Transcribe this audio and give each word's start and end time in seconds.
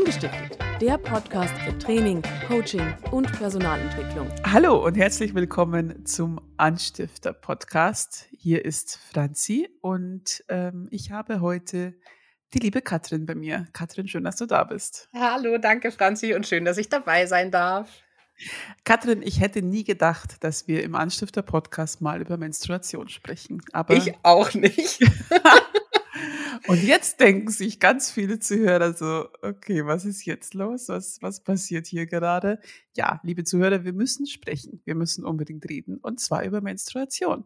Angestiftet, 0.00 0.58
der 0.80 0.96
Podcast 0.96 1.52
für 1.58 1.76
Training, 1.76 2.22
Coaching 2.48 2.94
und 3.10 3.30
Personalentwicklung. 3.32 4.30
Hallo 4.44 4.82
und 4.82 4.94
herzlich 4.94 5.34
willkommen 5.34 6.06
zum 6.06 6.40
Anstifter 6.56 7.34
Podcast. 7.34 8.26
Hier 8.30 8.64
ist 8.64 8.98
Franzi 9.12 9.68
und 9.82 10.42
ähm, 10.48 10.88
ich 10.90 11.10
habe 11.10 11.42
heute 11.42 11.92
die 12.54 12.60
liebe 12.60 12.80
Katrin 12.80 13.26
bei 13.26 13.34
mir. 13.34 13.66
Katrin, 13.74 14.08
schön, 14.08 14.24
dass 14.24 14.36
du 14.36 14.46
da 14.46 14.64
bist. 14.64 15.10
Hallo, 15.14 15.58
danke 15.58 15.92
Franzi 15.92 16.32
und 16.32 16.46
schön, 16.46 16.64
dass 16.64 16.78
ich 16.78 16.88
dabei 16.88 17.26
sein 17.26 17.50
darf. 17.50 17.90
Katrin, 18.84 19.20
ich 19.22 19.40
hätte 19.40 19.60
nie 19.60 19.84
gedacht, 19.84 20.42
dass 20.42 20.66
wir 20.66 20.82
im 20.82 20.94
Anstifter 20.94 21.42
Podcast 21.42 22.00
mal 22.00 22.22
über 22.22 22.38
Menstruation 22.38 23.10
sprechen. 23.10 23.62
Aber 23.72 23.94
ich 23.94 24.14
auch 24.22 24.54
nicht. 24.54 25.00
Und 26.70 26.84
jetzt 26.84 27.18
denken 27.18 27.50
sich 27.50 27.80
ganz 27.80 28.12
viele 28.12 28.38
Zuhörer 28.38 28.92
so, 28.92 29.28
okay, 29.42 29.84
was 29.86 30.04
ist 30.04 30.24
jetzt 30.24 30.54
los? 30.54 30.88
Was, 30.88 31.20
was 31.20 31.42
passiert 31.42 31.88
hier 31.88 32.06
gerade? 32.06 32.60
Ja, 32.96 33.20
liebe 33.24 33.42
Zuhörer, 33.42 33.82
wir 33.82 33.92
müssen 33.92 34.26
sprechen. 34.28 34.80
Wir 34.84 34.94
müssen 34.94 35.24
unbedingt 35.24 35.68
reden. 35.68 35.96
Und 35.96 36.20
zwar 36.20 36.44
über 36.44 36.60
Menstruation. 36.60 37.44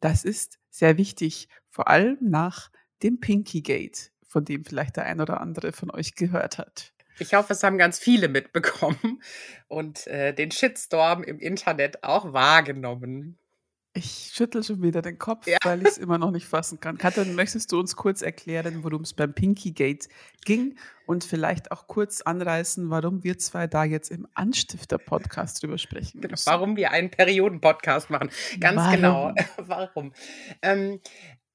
Das 0.00 0.24
ist 0.24 0.58
sehr 0.68 0.98
wichtig, 0.98 1.48
vor 1.70 1.88
allem 1.88 2.18
nach 2.20 2.70
dem 3.02 3.20
Pinky 3.20 3.62
Gate, 3.62 4.12
von 4.28 4.44
dem 4.44 4.66
vielleicht 4.66 4.96
der 4.96 5.06
ein 5.06 5.22
oder 5.22 5.40
andere 5.40 5.72
von 5.72 5.90
euch 5.90 6.14
gehört 6.14 6.58
hat. 6.58 6.92
Ich 7.18 7.32
hoffe, 7.32 7.54
es 7.54 7.62
haben 7.62 7.78
ganz 7.78 7.98
viele 7.98 8.28
mitbekommen 8.28 9.22
und 9.68 10.06
äh, 10.08 10.34
den 10.34 10.50
Shitstorm 10.50 11.22
im 11.22 11.38
Internet 11.38 12.04
auch 12.04 12.34
wahrgenommen. 12.34 13.38
Ich 13.94 14.30
schüttel 14.32 14.64
schon 14.64 14.82
wieder 14.82 15.02
den 15.02 15.18
Kopf, 15.18 15.46
ja. 15.46 15.58
weil 15.64 15.82
ich 15.82 15.88
es 15.88 15.98
immer 15.98 16.16
noch 16.16 16.30
nicht 16.30 16.46
fassen 16.46 16.80
kann. 16.80 16.96
Katrin, 16.96 17.34
möchtest 17.34 17.70
du 17.72 17.78
uns 17.78 17.94
kurz 17.94 18.22
erklären, 18.22 18.82
worum 18.84 19.02
es 19.02 19.12
beim 19.12 19.34
Pinky 19.34 19.72
Gate 19.72 20.08
ging 20.46 20.78
und 21.04 21.24
vielleicht 21.24 21.70
auch 21.70 21.86
kurz 21.88 22.22
anreißen, 22.22 22.88
warum 22.88 23.22
wir 23.22 23.36
zwei 23.36 23.66
da 23.66 23.84
jetzt 23.84 24.10
im 24.10 24.26
Anstifter-Podcast 24.32 25.62
drüber 25.62 25.76
sprechen 25.76 26.22
genau, 26.22 26.36
Warum 26.46 26.76
wir 26.76 26.90
einen 26.90 27.10
Perioden-Podcast 27.10 28.08
machen. 28.08 28.30
Ganz 28.60 28.76
warum? 28.76 28.92
genau. 28.92 29.34
warum? 29.58 30.12
Ähm, 30.62 31.00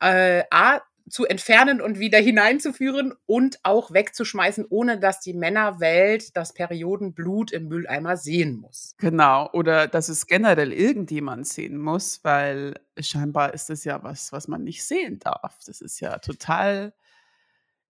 äh, 0.00 0.42
A, 0.50 0.80
zu 1.08 1.24
entfernen 1.24 1.80
und 1.80 1.98
wieder 1.98 2.18
hineinzuführen 2.18 3.14
und 3.26 3.58
auch 3.62 3.92
wegzuschmeißen, 3.92 4.66
ohne 4.68 4.98
dass 4.98 5.20
die 5.20 5.34
Männerwelt 5.34 6.36
das 6.36 6.52
Periodenblut 6.52 7.52
im 7.52 7.68
Mülleimer 7.68 8.16
sehen 8.16 8.56
muss. 8.56 8.94
Genau, 8.98 9.48
oder 9.52 9.86
dass 9.86 10.08
es 10.08 10.26
generell 10.26 10.72
irgendjemand 10.72 11.46
sehen 11.46 11.78
muss, 11.78 12.24
weil 12.24 12.80
scheinbar 12.98 13.54
ist 13.54 13.70
das 13.70 13.84
ja 13.84 14.02
was, 14.02 14.32
was 14.32 14.48
man 14.48 14.64
nicht 14.64 14.84
sehen 14.84 15.20
darf. 15.20 15.58
Das 15.64 15.80
ist 15.80 16.00
ja 16.00 16.18
total 16.18 16.92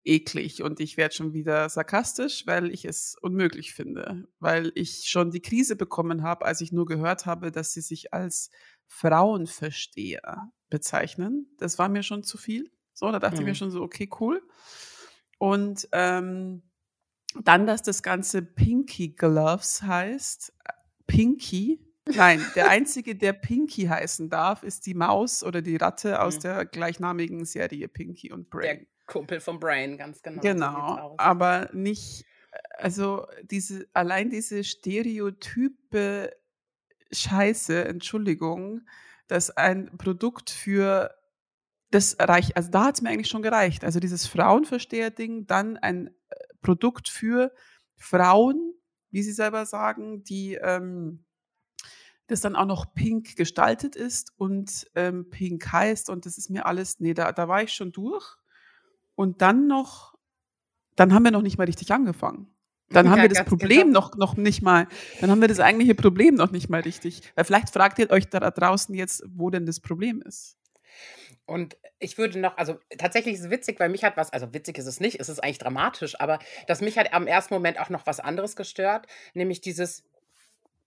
eklig 0.05 0.61
und 0.61 0.79
ich 0.79 0.97
werde 0.97 1.15
schon 1.15 1.33
wieder 1.33 1.67
sarkastisch, 1.69 2.45
weil 2.45 2.71
ich 2.71 2.85
es 2.85 3.15
unmöglich 3.21 3.73
finde, 3.73 4.27
weil 4.39 4.71
ich 4.75 5.05
schon 5.05 5.31
die 5.31 5.41
Krise 5.41 5.75
bekommen 5.75 6.21
habe, 6.21 6.45
als 6.45 6.61
ich 6.61 6.71
nur 6.71 6.85
gehört 6.85 7.25
habe, 7.25 7.51
dass 7.51 7.73
sie 7.73 7.81
sich 7.81 8.13
als 8.13 8.51
Frauenversteher 8.87 10.51
bezeichnen. 10.69 11.47
Das 11.57 11.79
war 11.79 11.89
mir 11.89 12.03
schon 12.03 12.23
zu 12.23 12.37
viel. 12.37 12.71
So, 12.95 13.11
da 13.11 13.19
dachte 13.19 13.35
mhm. 13.35 13.41
ich 13.41 13.45
mir 13.45 13.51
mhm. 13.51 13.55
schon 13.55 13.71
so, 13.71 13.81
okay, 13.83 14.09
cool. 14.19 14.41
Und 15.37 15.87
ähm, 15.91 16.63
dann, 17.43 17.67
dass 17.67 17.83
das 17.83 18.01
Ganze 18.01 18.41
Pinky 18.41 19.09
Gloves 19.09 19.83
heißt. 19.83 20.53
Pinky. 21.05 21.81
Nein, 22.07 22.43
der 22.55 22.69
einzige, 22.69 23.15
der 23.15 23.33
Pinky 23.33 23.83
heißen 23.83 24.29
darf, 24.29 24.63
ist 24.63 24.85
die 24.85 24.93
Maus 24.93 25.43
oder 25.43 25.61
die 25.61 25.75
Ratte 25.75 26.21
aus 26.21 26.37
mhm. 26.37 26.41
der 26.41 26.65
gleichnamigen 26.65 27.45
Serie 27.45 27.87
Pinky 27.89 28.31
und 28.31 28.49
Brain. 28.49 28.79
Der 28.79 28.87
Kumpel 29.07 29.39
vom 29.39 29.59
Brain, 29.59 29.97
ganz 29.97 30.21
genau. 30.21 30.41
Genau, 30.41 31.15
aber 31.17 31.69
nicht, 31.73 32.25
also 32.77 33.27
diese, 33.43 33.87
allein 33.93 34.29
diese 34.29 34.63
Stereotype 34.63 36.31
Scheiße, 37.11 37.85
Entschuldigung, 37.85 38.81
dass 39.27 39.51
ein 39.51 39.95
Produkt 39.97 40.49
für 40.49 41.13
das 41.95 42.17
reicht, 42.19 42.57
also 42.57 42.69
da 42.69 42.85
hat 42.85 42.95
es 42.95 43.01
mir 43.01 43.09
eigentlich 43.09 43.29
schon 43.29 43.41
gereicht. 43.41 43.85
Also 43.85 43.99
dieses 44.01 44.27
Frauenversteher-Ding, 44.27 45.47
dann 45.47 45.77
ein 45.77 46.07
äh, 46.07 46.35
Produkt 46.61 47.07
für 47.07 47.53
Frauen, 47.95 48.73
wie 49.11 49.23
sie 49.23 49.31
selber 49.31 49.65
sagen, 49.65 50.23
die 50.25 50.55
ähm, 50.55 51.23
das 52.27 52.41
dann 52.41 52.55
auch 52.57 52.65
noch 52.65 52.93
pink 52.93 53.37
gestaltet 53.37 53.95
ist 53.95 54.33
und 54.35 54.87
ähm, 54.95 55.29
pink 55.29 55.71
heißt 55.71 56.09
und 56.09 56.25
das 56.25 56.37
ist 56.37 56.49
mir 56.49 56.65
alles, 56.65 56.99
nee, 56.99 57.13
da, 57.13 57.31
da 57.31 57.47
war 57.47 57.63
ich 57.63 57.71
schon 57.71 57.93
durch. 57.93 58.35
Und 59.15 59.41
dann 59.41 59.67
noch, 59.67 60.15
dann 60.97 61.13
haben 61.13 61.23
wir 61.23 61.31
noch 61.31 61.43
nicht 61.43 61.57
mal 61.57 61.63
richtig 61.63 61.91
angefangen. 61.91 62.53
Dann 62.89 63.09
haben 63.09 63.17
ja, 63.17 63.23
wir 63.23 63.29
das 63.29 63.45
Problem 63.45 63.87
genau. 63.87 64.01
noch, 64.01 64.15
noch 64.15 64.35
nicht 64.35 64.61
mal, 64.61 64.87
dann 65.21 65.31
haben 65.31 65.39
wir 65.39 65.47
das 65.47 65.61
eigentliche 65.61 65.95
Problem 65.95 66.35
noch 66.35 66.51
nicht 66.51 66.69
mal 66.69 66.81
richtig. 66.81 67.21
Weil 67.35 67.45
vielleicht 67.45 67.69
fragt 67.69 67.99
ihr 67.99 68.09
euch 68.09 68.27
da 68.27 68.51
draußen 68.51 68.93
jetzt, 68.93 69.23
wo 69.29 69.49
denn 69.49 69.65
das 69.65 69.79
Problem 69.79 70.21
ist. 70.21 70.57
Und 71.45 71.77
ich 71.99 72.17
würde 72.17 72.39
noch, 72.39 72.57
also 72.57 72.79
tatsächlich 72.97 73.35
ist 73.35 73.45
es 73.45 73.51
witzig, 73.51 73.79
weil 73.79 73.89
mich 73.89 74.03
hat 74.03 74.17
was, 74.17 74.33
also 74.33 74.53
witzig 74.53 74.77
ist 74.77 74.87
es 74.87 74.99
nicht, 74.99 75.19
es 75.19 75.29
ist 75.29 75.43
eigentlich 75.43 75.59
dramatisch, 75.59 76.19
aber 76.19 76.39
dass 76.67 76.81
mich 76.81 76.97
hat 76.97 77.13
am 77.13 77.27
ersten 77.27 77.53
Moment 77.53 77.79
auch 77.79 77.89
noch 77.89 78.07
was 78.07 78.19
anderes 78.19 78.55
gestört, 78.55 79.05
nämlich 79.33 79.61
dieses, 79.61 80.03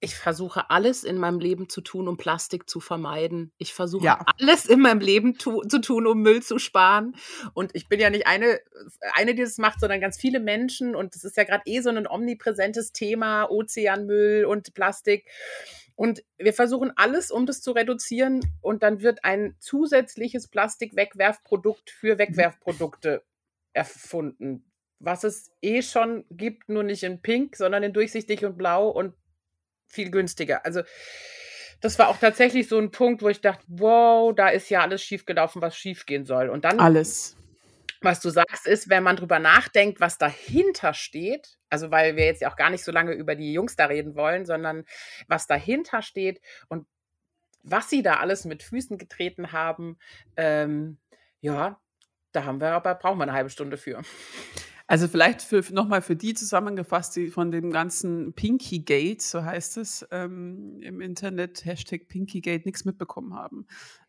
ich 0.01 0.15
versuche 0.15 0.71
alles 0.71 1.03
in 1.03 1.19
meinem 1.19 1.41
Leben 1.41 1.69
zu 1.69 1.81
tun, 1.81 2.07
um 2.07 2.17
Plastik 2.17 2.71
zu 2.71 2.79
vermeiden. 2.79 3.53
Ich 3.59 3.75
versuche 3.75 4.05
ja. 4.05 4.25
alles 4.39 4.67
in 4.67 4.81
meinem 4.81 5.01
Leben 5.01 5.39
tu 5.39 5.63
zu 5.63 5.81
tun, 5.81 6.07
um 6.07 6.23
Müll 6.23 6.43
zu 6.43 6.59
sparen. 6.59 7.17
Und 7.53 7.75
ich 7.75 7.89
bin 7.89 7.99
ja 7.99 8.09
nicht 8.09 8.27
eine, 8.27 8.61
eine, 9.15 9.35
die 9.35 9.43
das 9.43 9.59
macht, 9.59 9.81
sondern 9.81 10.01
ganz 10.01 10.17
viele 10.17 10.39
Menschen. 10.39 10.95
Und 10.95 11.17
es 11.17 11.25
ist 11.25 11.37
ja 11.37 11.43
gerade 11.43 11.63
eh 11.67 11.81
so 11.81 11.91
ein 11.91 12.07
omnipräsentes 12.07 12.93
Thema, 12.93 13.51
Ozeanmüll 13.51 14.45
und 14.45 14.73
Plastik. 14.75 15.27
Und 15.99 16.23
wir 16.39 16.53
versuchen 16.53 16.93
alles, 16.95 17.33
um 17.33 17.45
das 17.45 17.61
zu 17.61 17.73
reduzieren. 17.73 18.39
Und 18.61 18.85
dann 18.85 19.03
wird 19.03 19.25
ein 19.25 19.57
zusätzliches 19.59 20.47
Plastik-Wegwerfprodukt 20.47 21.91
für 21.91 22.15
mhm. 22.15 22.19
Wegwerfprodukte 22.21 23.25
erfunden. 23.73 24.65
Was 25.01 25.25
es 25.25 25.51
eh 25.61 25.83
schon 25.83 26.25
gibt, 26.31 26.69
nur 26.69 26.85
nicht 26.85 27.03
in 27.03 27.21
Pink, 27.21 27.57
sondern 27.57 27.83
in 27.83 27.93
durchsichtig 27.93 28.45
und 28.45 28.57
blau 28.57 28.89
und 28.89 29.15
viel 29.89 30.13
günstiger. 30.13 30.65
Also, 30.65 30.83
das 31.81 31.99
war 31.99 32.11
auch 32.11 32.19
tatsächlich 32.19 32.69
so 32.69 32.79
ein 32.79 32.93
Punkt, 32.93 33.21
wo 33.21 33.29
ich 33.29 33.41
dachte, 33.41 33.65
wow, 33.67 34.33
da 34.33 34.51
ist 34.51 34.71
ja 34.71 34.83
alles 34.83 35.03
schiefgelaufen, 35.03 35.63
was 35.63 35.77
schiefgehen 35.77 36.27
soll. 36.27 36.49
Und 36.49 36.65
dann. 36.65 36.79
Alles 36.79 37.38
was 38.01 38.21
du 38.21 38.31
sagst, 38.31 38.67
ist, 38.67 38.89
wenn 38.89 39.03
man 39.03 39.17
drüber 39.17 39.39
nachdenkt, 39.39 40.01
was 40.01 40.19
dahinter 40.19 40.95
steht, 40.95 41.59
also 41.69 41.91
weil 41.91 42.17
wir 42.17 42.25
jetzt 42.25 42.43
ja 42.43 42.51
auch 42.51 42.57
gar 42.57 42.71
nicht 42.71 42.85
so 42.85 42.93
lange 42.93 43.13
über 43.13 43.35
die 43.35 43.53
Jungs 43.53 43.77
da 43.77 43.87
reden 43.87 44.15
wollen, 44.15 44.47
sondern 44.47 44.85
was 45.27 45.47
dahinter 45.47 46.03
steht 46.03 46.41
und 46.69 46.87
was 47.62 47.91
sie 47.91 48.03
da 48.03 48.15
alles 48.15 48.45
mit 48.45 48.62
Füßen 48.62 48.99
getreten 48.99 49.53
haben, 49.53 49.99
ähm, 50.37 50.99
ja, 51.41 51.81
da 52.33 52.45
haben 52.45 52.61
wir 52.61 52.73
aber, 52.73 52.95
brauchen 52.95 53.19
wir 53.19 53.25
eine 53.25 53.33
halbe 53.33 53.50
Stunde 53.50 53.77
für. 53.77 54.03
Also 54.91 55.06
vielleicht 55.06 55.43
für, 55.43 55.62
nochmal 55.71 56.01
für 56.01 56.17
die 56.17 56.33
zusammengefasst, 56.33 57.15
die 57.15 57.29
von 57.29 57.51
dem 57.51 57.71
ganzen 57.71 58.33
Pinky 58.33 58.79
Gate, 58.79 59.21
so 59.21 59.44
heißt 59.44 59.77
es 59.77 60.06
ähm, 60.11 60.81
im 60.81 61.03
Internet, 61.03 61.67
Hashtag 61.67 62.09
Pinky 62.09 62.41
Gate, 62.41 62.65
nichts 62.65 62.87
mitbekommen 62.87 63.35
haben. 63.35 63.67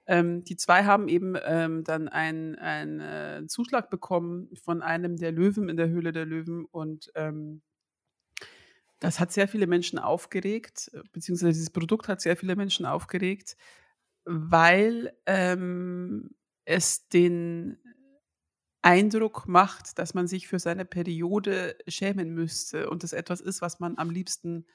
Ähm, 0.09 0.44
die 0.44 0.57
zwei 0.57 0.85
haben 0.85 1.07
eben 1.07 1.35
ähm, 1.45 1.83
dann 1.83 2.07
einen, 2.07 2.56
einen 2.56 3.00
äh, 3.00 3.47
Zuschlag 3.47 3.91
bekommen 3.91 4.50
von 4.56 4.81
einem 4.81 5.17
der 5.17 5.31
Löwen 5.31 5.69
in 5.69 5.77
der 5.77 5.89
Höhle 5.89 6.11
der 6.11 6.25
Löwen 6.25 6.65
und 6.65 7.11
ähm, 7.13 7.61
das 9.00 9.19
hat 9.19 9.31
sehr 9.31 9.47
viele 9.47 9.67
Menschen 9.67 10.00
aufgeregt, 10.00 10.89
beziehungsweise 11.13 11.53
dieses 11.53 11.69
Produkt 11.69 12.07
hat 12.07 12.21
sehr 12.21 12.35
viele 12.35 12.56
Menschen 12.56 12.88
aufgeregt, 12.88 13.56
weil 14.25 15.13
ähm, 15.27 16.31
es 16.65 17.07
den 17.09 17.77
Eindruck 18.81 19.47
macht, 19.47 20.00
dass 20.00 20.15
man 20.15 20.27
sich 20.27 20.47
für 20.47 20.57
seine 20.57 20.85
Periode 20.85 21.77
schämen 21.88 22.33
müsste 22.33 22.89
und 22.89 23.03
es 23.03 23.13
etwas 23.13 23.41
ist, 23.41 23.61
was 23.61 23.79
man 23.79 24.00
am 24.00 24.09
liebsten 24.09 24.65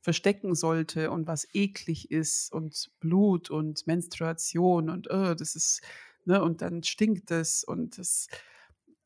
verstecken 0.00 0.54
sollte 0.54 1.10
und 1.10 1.26
was 1.26 1.46
eklig 1.52 2.10
ist 2.10 2.52
und 2.52 2.90
Blut 3.00 3.50
und 3.50 3.86
Menstruation 3.86 4.88
und 4.88 5.10
oh, 5.10 5.34
das 5.34 5.54
ist, 5.56 5.82
ne, 6.24 6.42
und 6.42 6.62
dann 6.62 6.82
stinkt 6.82 7.30
es 7.30 7.64
und 7.64 7.98
das 7.98 8.28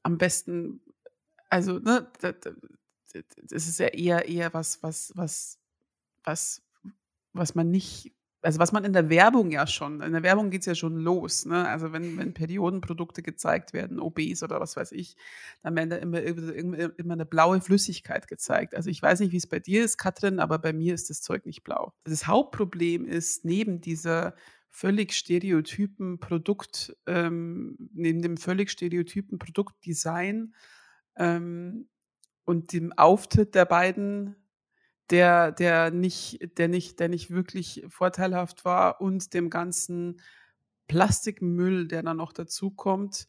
am 0.03 0.19
besten, 0.19 0.81
also, 1.51 1.79
ne, 1.79 2.11
das, 2.21 2.37
das 3.13 3.69
ist 3.69 3.79
ja 3.79 3.89
eher, 3.89 4.29
eher 4.29 4.55
was, 4.55 4.83
was, 4.83 5.13
was, 5.17 5.59
was, 6.23 6.63
was 7.33 7.55
man 7.55 7.71
nicht 7.71 8.13
also 8.45 8.59
was 8.59 8.73
man 8.73 8.85
in 8.85 8.93
der 8.93 9.09
Werbung 9.09 9.51
ja 9.51 9.67
schon, 9.67 10.03
in 10.03 10.13
der 10.13 10.23
Werbung 10.23 10.51
geht 10.51 10.61
es 10.61 10.67
ja 10.67 10.75
schon 10.75 10.97
los. 10.97 11.47
Ne? 11.47 11.67
Also 11.67 11.93
wenn, 11.93 12.19
wenn 12.19 12.35
Periodenprodukte 12.35 13.23
gezeigt 13.23 13.73
werden, 13.73 13.99
OBs 13.99 14.43
oder 14.43 14.61
was 14.61 14.77
weiß 14.77 14.93
ich, 14.93 15.17
dann 15.63 15.75
werden 15.75 15.91
da 15.91 15.97
immer, 15.97 16.21
immer, 16.21 16.99
immer 16.99 17.15
eine 17.15 17.25
blaue 17.25 17.63
Flüssigkeit 17.63 18.29
gezeigt. 18.29 18.75
Also 18.75 18.91
ich 18.91 19.01
weiß 19.01 19.21
nicht, 19.21 19.33
wie 19.33 19.39
es 19.39 19.47
bei 19.47 19.61
dir 19.61 19.83
ist, 19.83 19.97
Katrin, 19.97 20.41
aber 20.41 20.59
bei 20.59 20.75
mir 20.75 20.95
ist 20.95 21.09
das 21.09 21.23
Zeug 21.23 21.47
nicht 21.47 21.65
blau. 21.65 21.95
Das 22.05 22.27
Hauptproblem 22.27 23.07
ist 23.07 23.47
neben 23.47 23.81
dieser 23.81 24.35
völlig 24.69 25.15
stereotypen 25.15 26.19
Produkt, 26.19 26.95
ähm, 27.07 27.77
neben 27.95 28.21
dem 28.21 28.37
völlig 28.37 28.71
stereotypen 28.71 29.39
Produktdesign 29.39 30.55
ähm, 31.17 31.89
und 32.45 32.73
dem 32.75 32.93
Auftritt 32.93 33.55
der 33.55 33.65
beiden 33.65 34.37
der, 35.11 35.53
der 35.53 35.91
nicht, 35.91 36.59
der 36.59 36.69
nicht, 36.69 36.99
der 37.01 37.09
nicht 37.09 37.31
wirklich 37.31 37.85
vorteilhaft 37.89 38.65
war 38.65 39.01
und 39.01 39.35
dem 39.35 39.51
ganzen 39.51 40.21
Plastikmüll, 40.89 41.89
der 41.89 42.03
dann 42.03 42.17
noch 42.17 42.33
dazukommt, 42.33 43.29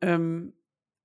ähm, 0.00 0.54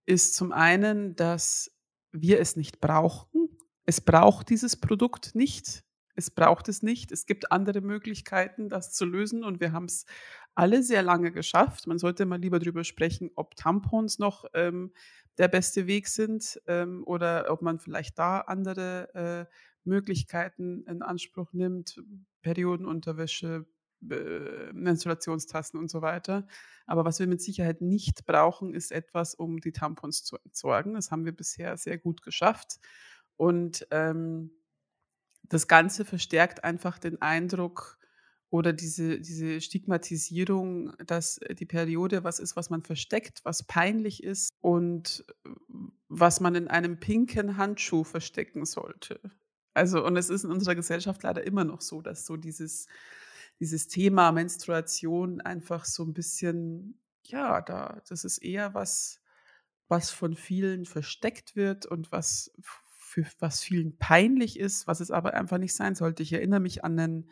ist 0.05 0.35
zum 0.35 0.51
einen, 0.51 1.15
dass 1.15 1.71
wir 2.11 2.39
es 2.39 2.55
nicht 2.55 2.79
brauchen. 2.79 3.49
Es 3.85 4.01
braucht 4.01 4.49
dieses 4.49 4.75
Produkt 4.75 5.35
nicht. 5.35 5.83
Es 6.15 6.31
braucht 6.31 6.69
es 6.69 6.81
nicht. 6.81 7.11
Es 7.11 7.25
gibt 7.25 7.51
andere 7.51 7.81
Möglichkeiten, 7.81 8.69
das 8.69 8.93
zu 8.93 9.05
lösen 9.05 9.43
und 9.43 9.59
wir 9.59 9.73
haben 9.73 9.85
es 9.85 10.05
alle 10.53 10.81
sehr 10.81 11.03
lange 11.03 11.31
geschafft. 11.31 11.87
Man 11.87 11.97
sollte 11.97 12.25
mal 12.25 12.39
lieber 12.39 12.59
darüber 12.59 12.85
sprechen, 12.85 13.31
ob 13.35 13.55
Tampons 13.57 14.17
noch 14.17 14.45
ähm, 14.53 14.93
der 15.37 15.49
beste 15.49 15.87
Weg 15.87 16.07
sind 16.07 16.61
ähm, 16.67 17.03
oder 17.05 17.47
ob 17.49 17.61
man 17.61 17.79
vielleicht 17.79 18.17
da 18.17 18.39
andere 18.39 19.49
äh, 19.49 19.55
Möglichkeiten 19.85 20.83
in 20.87 21.01
Anspruch 21.01 21.53
nimmt, 21.53 22.01
Periodenunterwäsche, 22.41 23.65
äh, 24.09 24.73
Menstruationstassen 24.73 25.79
und 25.79 25.89
so 25.89 26.01
weiter. 26.01 26.47
Aber 26.85 27.05
was 27.05 27.19
wir 27.19 27.27
mit 27.27 27.41
Sicherheit 27.41 27.81
nicht 27.81 28.25
brauchen, 28.25 28.73
ist 28.73 28.91
etwas, 28.91 29.35
um 29.35 29.59
die 29.59 29.71
Tampons 29.71 30.23
zu 30.23 30.37
entsorgen. 30.43 30.93
Das 30.93 31.11
haben 31.11 31.25
wir 31.25 31.35
bisher 31.35 31.77
sehr 31.77 31.97
gut 31.97 32.21
geschafft. 32.21 32.79
Und 33.37 33.87
ähm, 33.91 34.51
das 35.43 35.67
Ganze 35.67 36.05
verstärkt 36.05 36.63
einfach 36.63 36.99
den 36.99 37.21
Eindruck 37.21 37.97
oder 38.49 38.73
diese, 38.73 39.19
diese 39.19 39.59
Stigmatisierung, 39.59 40.95
dass 41.05 41.39
die 41.57 41.65
Periode 41.65 42.23
was 42.23 42.39
ist, 42.39 42.55
was 42.55 42.69
man 42.69 42.83
versteckt, 42.83 43.41
was 43.43 43.63
peinlich 43.63 44.23
ist 44.23 44.49
und 44.61 45.25
was 46.07 46.39
man 46.39 46.55
in 46.55 46.67
einem 46.67 46.99
pinken 46.99 47.57
Handschuh 47.57 48.03
verstecken 48.03 48.65
sollte. 48.65 49.19
Also, 49.75 50.05
und 50.05 50.15
es 50.17 50.29
ist 50.29 50.45
in 50.45 50.51
unserer 50.51 50.75
Gesellschaft 50.75 51.21
leider 51.23 51.45
immer 51.45 51.65
noch 51.65 51.81
so, 51.81 52.01
dass 52.01 52.25
so 52.25 52.37
dieses, 52.37 52.87
dieses 53.59 53.87
Thema 53.87 54.31
Menstruation 54.31 55.41
einfach 55.41 55.85
so 55.85 56.03
ein 56.03 56.13
bisschen, 56.13 56.99
ja, 57.25 57.61
da, 57.61 58.01
das 58.07 58.23
ist 58.23 58.37
eher 58.39 58.73
was, 58.73 59.21
was 59.89 60.11
von 60.11 60.35
vielen 60.35 60.85
versteckt 60.85 61.55
wird 61.57 61.85
und 61.85 62.11
was 62.11 62.51
für 62.61 63.25
was 63.39 63.63
vielen 63.63 63.97
peinlich 63.97 64.59
ist, 64.59 64.87
was 64.87 65.01
es 65.01 65.11
aber 65.11 65.33
einfach 65.33 65.57
nicht 65.57 65.75
sein 65.75 65.95
sollte. 65.95 66.23
Ich 66.23 66.33
erinnere 66.33 66.61
mich 66.61 66.83
an 66.85 66.97
einen 66.99 67.29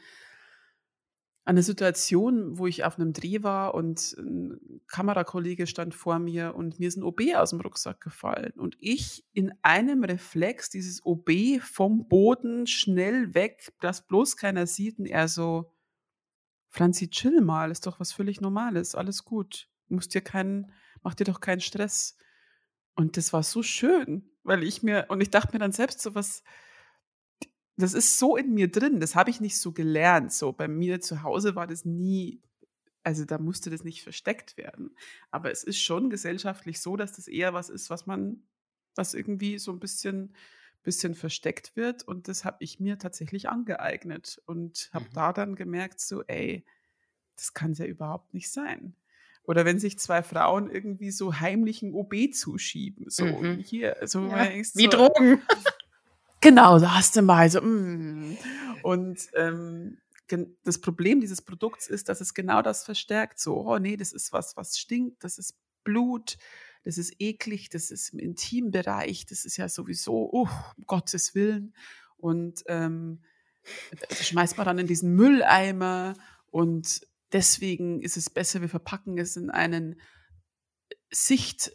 an 1.45 1.55
eine 1.55 1.63
Situation, 1.63 2.57
wo 2.57 2.67
ich 2.67 2.85
auf 2.85 2.97
einem 2.97 3.11
Dreh 3.11 3.43
war 3.43 3.73
und 3.73 4.15
ein 4.17 4.81
Kamerakollege 4.87 5.67
stand 5.67 5.93
vor 5.93 6.17
mir 6.19 6.55
und 6.55 6.79
mir 6.79 6.87
ist 6.87 6.95
ein 6.95 7.03
OB 7.03 7.21
aus 7.35 7.49
dem 7.49 7.59
Rucksack 7.59 7.99
gefallen 7.99 8.53
und 8.55 8.77
ich 8.79 9.25
in 9.33 9.51
einem 9.61 10.05
Reflex 10.05 10.69
dieses 10.69 11.05
OB 11.05 11.59
vom 11.61 12.07
Boden 12.07 12.65
schnell 12.65 13.33
weg, 13.33 13.73
dass 13.81 14.07
bloß 14.07 14.37
keiner 14.37 14.67
sieht 14.67 14.99
und 14.99 15.05
er 15.05 15.27
so, 15.27 15.73
Franzi, 16.69 17.09
chill 17.09 17.41
mal, 17.41 17.71
ist 17.71 17.87
doch 17.87 17.99
was 17.99 18.13
völlig 18.13 18.39
Normales, 18.39 18.95
alles 18.95 19.25
gut, 19.25 19.69
musst 19.89 20.13
dir 20.15 20.21
keinen, 20.21 20.71
mach 21.01 21.13
dir 21.13 21.25
doch 21.25 21.41
keinen 21.41 21.61
Stress. 21.61 22.17
Und 22.95 23.17
das 23.17 23.33
war 23.33 23.43
so 23.43 23.63
schön, 23.63 24.29
weil 24.43 24.63
ich 24.63 24.81
mir, 24.81 25.07
und 25.09 25.19
ich 25.19 25.29
dachte 25.29 25.53
mir 25.53 25.59
dann 25.59 25.71
selbst 25.71 26.01
so 26.01 26.15
was, 26.15 26.43
das 27.77 27.93
ist 27.93 28.19
so 28.19 28.37
in 28.37 28.53
mir 28.53 28.69
drin, 28.69 28.99
das 28.99 29.15
habe 29.15 29.29
ich 29.29 29.41
nicht 29.41 29.57
so 29.57 29.71
gelernt. 29.71 30.31
So 30.31 30.51
bei 30.51 30.67
mir 30.67 31.01
zu 31.01 31.23
Hause 31.23 31.55
war 31.55 31.67
das 31.67 31.85
nie, 31.85 32.41
also 33.03 33.25
da 33.25 33.37
musste 33.37 33.69
das 33.69 33.83
nicht 33.83 34.03
versteckt 34.03 34.57
werden. 34.57 34.95
Aber 35.31 35.51
es 35.51 35.63
ist 35.63 35.81
schon 35.81 36.09
gesellschaftlich 36.09 36.81
so, 36.81 36.95
dass 36.95 37.13
das 37.13 37.27
eher 37.27 37.53
was 37.53 37.69
ist, 37.69 37.89
was 37.89 38.05
man, 38.05 38.43
was 38.95 39.13
irgendwie 39.13 39.57
so 39.57 39.71
ein 39.71 39.79
bisschen, 39.79 40.35
bisschen 40.83 41.15
versteckt 41.15 41.75
wird. 41.75 42.03
Und 42.03 42.27
das 42.27 42.45
habe 42.45 42.57
ich 42.59 42.79
mir 42.79 42.99
tatsächlich 42.99 43.49
angeeignet 43.49 44.41
und 44.45 44.89
habe 44.93 45.05
mhm. 45.05 45.13
da 45.13 45.33
dann 45.33 45.55
gemerkt, 45.55 45.99
so, 45.99 46.23
ey, 46.23 46.63
das 47.35 47.53
kann 47.53 47.71
es 47.71 47.79
ja 47.79 47.85
überhaupt 47.85 48.33
nicht 48.33 48.51
sein. 48.51 48.95
Oder 49.45 49.65
wenn 49.65 49.79
sich 49.79 49.99
zwei 49.99 50.23
Frauen 50.23 50.69
irgendwie 50.69 51.11
so 51.11 51.39
heimlichen 51.39 51.93
OB 51.93 52.33
zuschieben, 52.33 53.09
so 53.09 53.25
mhm. 53.25 53.57
hier, 53.59 53.97
so, 54.05 54.27
ja, 54.27 54.49
wie 54.53 54.63
so, 54.63 54.89
Drogen. 54.89 55.41
Genau, 56.43 56.77
so 56.77 56.91
hast 56.91 57.15
du 57.15 57.21
mal 57.21 57.49
so. 57.49 57.61
Mm. 57.61 58.37
Und 58.81 59.29
ähm, 59.33 59.97
das 60.63 60.81
Problem 60.81 61.21
dieses 61.21 61.41
Produkts 61.41 61.87
ist, 61.87 62.09
dass 62.09 62.19
es 62.19 62.33
genau 62.33 62.61
das 62.61 62.83
verstärkt. 62.83 63.39
So, 63.39 63.65
oh 63.65 63.79
nee, 63.79 63.95
das 63.95 64.11
ist 64.11 64.33
was, 64.33 64.57
was 64.57 64.77
stinkt, 64.77 65.23
das 65.23 65.37
ist 65.37 65.55
Blut, 65.85 66.37
das 66.83 66.97
ist 66.97 67.15
eklig, 67.19 67.69
das 67.69 67.91
ist 67.91 68.09
im 68.09 68.19
Intimbereich, 68.19 69.25
das 69.25 69.45
ist 69.45 69.55
ja 69.55 69.69
sowieso, 69.69 70.29
oh, 70.33 70.49
um 70.77 70.83
Gottes 70.85 71.33
Willen. 71.33 71.73
Und 72.17 72.63
ähm, 72.67 73.23
das 74.09 74.27
schmeißt 74.27 74.57
man 74.57 74.65
dann 74.65 74.79
in 74.79 74.87
diesen 74.87 75.15
Mülleimer 75.15 76.15
und 76.51 77.07
deswegen 77.31 78.01
ist 78.01 78.17
es 78.17 78.29
besser, 78.29 78.59
wir 78.59 78.69
verpacken 78.69 79.17
es 79.17 79.37
in 79.37 79.49
einen 79.49 79.99
Sicht, 81.09 81.71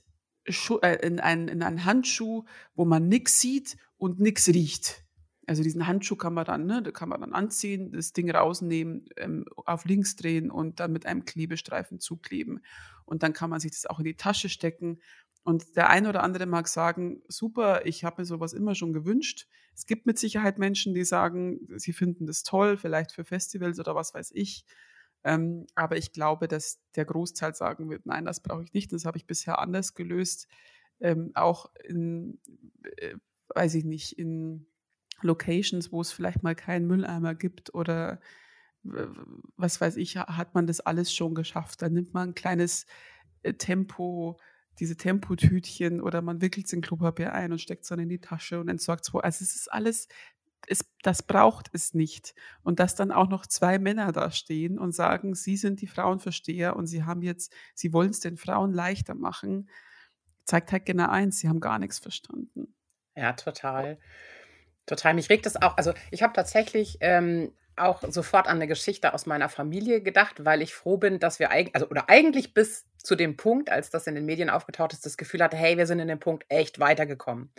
äh, 0.82 1.06
in 1.06 1.20
einen, 1.20 1.48
in 1.48 1.62
einen 1.62 1.86
Handschuh, 1.86 2.44
wo 2.74 2.84
man 2.84 3.08
nichts 3.08 3.40
sieht 3.40 3.78
und 3.98 4.20
nichts 4.20 4.48
riecht. 4.48 5.04
Also 5.46 5.62
diesen 5.62 5.86
Handschuh 5.86 6.16
kann 6.16 6.34
man 6.34 6.44
dann, 6.44 6.66
ne, 6.66 6.82
da 6.82 6.90
kann 6.90 7.08
man 7.08 7.22
dann 7.22 7.32
anziehen, 7.32 7.92
das 7.92 8.12
Ding 8.12 8.30
rausnehmen, 8.30 9.06
ähm, 9.16 9.46
auf 9.64 9.86
links 9.86 10.14
drehen 10.14 10.50
und 10.50 10.78
dann 10.78 10.92
mit 10.92 11.06
einem 11.06 11.24
Klebestreifen 11.24 12.00
zukleben. 12.00 12.60
Und 13.06 13.22
dann 13.22 13.32
kann 13.32 13.48
man 13.48 13.58
sich 13.58 13.70
das 13.70 13.86
auch 13.86 13.98
in 13.98 14.04
die 14.04 14.16
Tasche 14.16 14.50
stecken. 14.50 15.00
Und 15.44 15.76
der 15.76 15.88
eine 15.88 16.10
oder 16.10 16.22
andere 16.22 16.44
mag 16.44 16.68
sagen, 16.68 17.22
super, 17.28 17.86
ich 17.86 18.04
habe 18.04 18.20
mir 18.20 18.26
sowas 18.26 18.52
immer 18.52 18.74
schon 18.74 18.92
gewünscht. 18.92 19.48
Es 19.74 19.86
gibt 19.86 20.04
mit 20.04 20.18
Sicherheit 20.18 20.58
Menschen, 20.58 20.92
die 20.92 21.04
sagen, 21.04 21.60
sie 21.76 21.94
finden 21.94 22.26
das 22.26 22.42
toll, 22.42 22.76
vielleicht 22.76 23.12
für 23.12 23.24
Festivals 23.24 23.80
oder 23.80 23.94
was 23.94 24.12
weiß 24.12 24.32
ich. 24.34 24.66
Ähm, 25.24 25.66
aber 25.74 25.96
ich 25.96 26.12
glaube, 26.12 26.48
dass 26.48 26.80
der 26.94 27.06
Großteil 27.06 27.54
sagen 27.54 27.88
wird, 27.88 28.04
nein, 28.04 28.26
das 28.26 28.40
brauche 28.40 28.64
ich 28.64 28.74
nicht. 28.74 28.92
Das 28.92 29.06
habe 29.06 29.16
ich 29.16 29.26
bisher 29.26 29.58
anders 29.58 29.94
gelöst. 29.94 30.46
Ähm, 31.00 31.30
auch 31.34 31.70
in, 31.84 32.38
äh, 32.96 33.14
weiß 33.54 33.74
ich 33.74 33.84
nicht, 33.84 34.18
in 34.18 34.66
Locations, 35.22 35.92
wo 35.92 36.00
es 36.00 36.12
vielleicht 36.12 36.42
mal 36.42 36.54
keinen 36.54 36.86
Mülleimer 36.86 37.34
gibt 37.34 37.74
oder 37.74 38.20
was 39.56 39.80
weiß 39.80 39.96
ich, 39.96 40.16
hat 40.16 40.54
man 40.54 40.66
das 40.66 40.80
alles 40.80 41.12
schon 41.12 41.34
geschafft. 41.34 41.82
Dann 41.82 41.92
nimmt 41.92 42.14
man 42.14 42.30
ein 42.30 42.34
kleines 42.34 42.86
äh, 43.42 43.54
Tempo, 43.54 44.38
diese 44.78 44.96
Tempotütchen 44.96 46.00
oder 46.00 46.22
man 46.22 46.40
wickelt 46.40 46.66
es 46.66 46.72
in 46.72 46.80
Klopapier 46.80 47.32
ein 47.32 47.52
und 47.52 47.60
steckt 47.60 47.82
es 47.82 47.88
dann 47.88 47.98
in 47.98 48.08
die 48.08 48.20
Tasche 48.20 48.60
und 48.60 48.68
entsorgt 48.68 49.06
es 49.06 49.12
wo. 49.12 49.18
Also 49.18 49.42
es 49.42 49.56
ist 49.56 49.72
alles, 49.72 50.08
es, 50.68 50.84
das 51.02 51.22
braucht 51.22 51.68
es 51.72 51.94
nicht. 51.94 52.34
Und 52.62 52.78
dass 52.78 52.94
dann 52.94 53.10
auch 53.10 53.28
noch 53.28 53.46
zwei 53.46 53.78
Männer 53.78 54.12
da 54.12 54.30
stehen 54.30 54.78
und 54.78 54.92
sagen, 54.92 55.34
sie 55.34 55.56
sind 55.56 55.80
die 55.80 55.86
Frauenversteher 55.88 56.76
und 56.76 56.86
sie 56.86 57.04
haben 57.04 57.22
jetzt, 57.22 57.52
sie 57.74 57.92
wollen 57.92 58.10
es 58.10 58.20
den 58.20 58.36
Frauen 58.36 58.72
leichter 58.72 59.14
machen, 59.14 59.68
zeigt 60.44 60.72
halt 60.72 60.86
genau 60.86 61.08
eins, 61.08 61.40
sie 61.40 61.48
haben 61.48 61.60
gar 61.60 61.78
nichts 61.78 61.98
verstanden. 61.98 62.74
Ja, 63.18 63.32
total. 63.32 63.98
Total. 64.86 65.14
Mich 65.14 65.30
regt 65.30 65.46
es 65.46 65.56
auch. 65.60 65.76
Also, 65.78 65.94
ich 66.12 66.22
habe 66.22 66.34
tatsächlich 66.34 66.98
ähm, 67.02 67.52
auch 67.76 68.02
sofort 68.08 68.48
an 68.48 68.56
eine 68.58 68.68
Geschichte 68.68 69.14
aus 69.14 69.26
meiner 69.26 69.50
Familie 69.50 70.02
gedacht, 70.02 70.44
weil 70.46 70.62
ich 70.62 70.74
froh 70.74 70.98
bin, 70.98 71.20
dass 71.20 71.40
wir 71.40 71.50
eigentlich, 71.52 71.76
also 71.76 71.88
oder 71.90 72.10
eigentlich 72.10 72.54
bis 72.54 72.86
zu 73.02 73.14
dem 73.14 73.36
Punkt, 73.36 73.70
als 73.70 73.90
das 73.90 74.06
in 74.06 74.14
den 74.14 74.26
Medien 74.26 74.50
aufgetaucht 74.50 74.92
ist, 74.92 75.06
das 75.06 75.16
Gefühl 75.16 75.42
hatte, 75.42 75.56
hey, 75.56 75.78
wir 75.78 75.86
sind 75.86 76.00
in 76.00 76.08
dem 76.08 76.18
Punkt 76.18 76.44
echt 76.48 76.80
weitergekommen. 76.80 77.50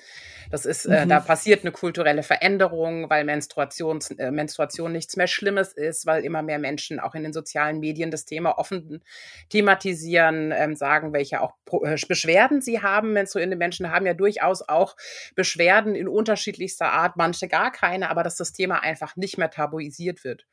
Das 0.52 0.66
ist, 0.66 0.86
äh, 0.86 1.08
da 1.08 1.20
mhm. 1.20 1.26
passiert 1.26 1.64
eine 1.64 1.72
kulturelle 1.72 2.24
Veränderung, 2.24 3.10
weil 3.10 3.24
Menstruation, 3.24 4.00
äh, 4.18 4.32
Menstruation 4.32 4.92
nichts 4.92 5.16
mehr 5.16 5.28
Schlimmes 5.28 5.74
ist, 5.74 6.06
weil 6.06 6.24
immer 6.24 6.42
mehr 6.42 6.60
Menschen 6.60 7.00
auch 7.00 7.16
in 7.16 7.24
den 7.24 7.34
sozialen 7.34 7.80
Medien 7.80 8.12
das 8.12 8.26
Thema 8.26 8.58
offen 8.58 9.02
thematisieren, 9.50 10.52
ähm, 10.56 10.76
sagen, 10.76 11.14
welche 11.14 11.42
auch 11.42 11.54
äh, 11.84 11.98
Beschwerden 12.08 12.62
sie 12.62 12.82
haben. 12.82 13.14
Menstruierende 13.14 13.58
Menschen 13.58 13.92
haben 13.92 14.06
ja 14.06 14.14
durchaus 14.14 14.62
auch 14.68 14.96
Beschwerden 15.36 15.96
in 15.96 16.08
unterschiedlichster 16.08 16.92
Art, 16.92 17.16
manche 17.16 17.48
gar 17.48 17.72
keine, 17.72 18.10
aber 18.10 18.24
dass 18.24 18.36
das 18.36 18.54
Thema 18.54 18.84
einfach 18.84 19.16
nicht 19.16 19.38
mehr 19.38 19.50
tabuisiert 19.50 20.24
wird. 20.24 20.46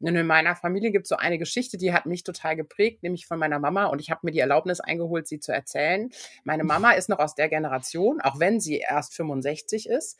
Und 0.00 0.14
in 0.14 0.26
meiner 0.26 0.56
Familie 0.56 0.90
gibt 0.90 1.04
es 1.04 1.08
so 1.10 1.16
eine 1.16 1.38
Geschichte, 1.38 1.78
die 1.78 1.92
hat 1.92 2.06
mich 2.06 2.24
total 2.24 2.56
geprägt, 2.56 3.02
nämlich 3.02 3.26
von 3.26 3.38
meiner 3.38 3.58
Mama 3.58 3.86
und 3.86 4.00
ich 4.00 4.10
habe 4.10 4.20
mir 4.24 4.32
die 4.32 4.40
Erlaubnis 4.40 4.80
eingeholt, 4.80 5.28
sie 5.28 5.40
zu 5.40 5.52
erzählen. 5.52 6.10
Meine 6.44 6.64
Mama 6.64 6.92
ist 6.92 7.08
noch 7.08 7.18
aus 7.18 7.34
der 7.34 7.48
Generation, 7.48 8.20
auch 8.20 8.38
wenn 8.38 8.60
sie 8.60 8.78
erst 8.78 9.14
65 9.14 9.88
ist, 9.88 10.18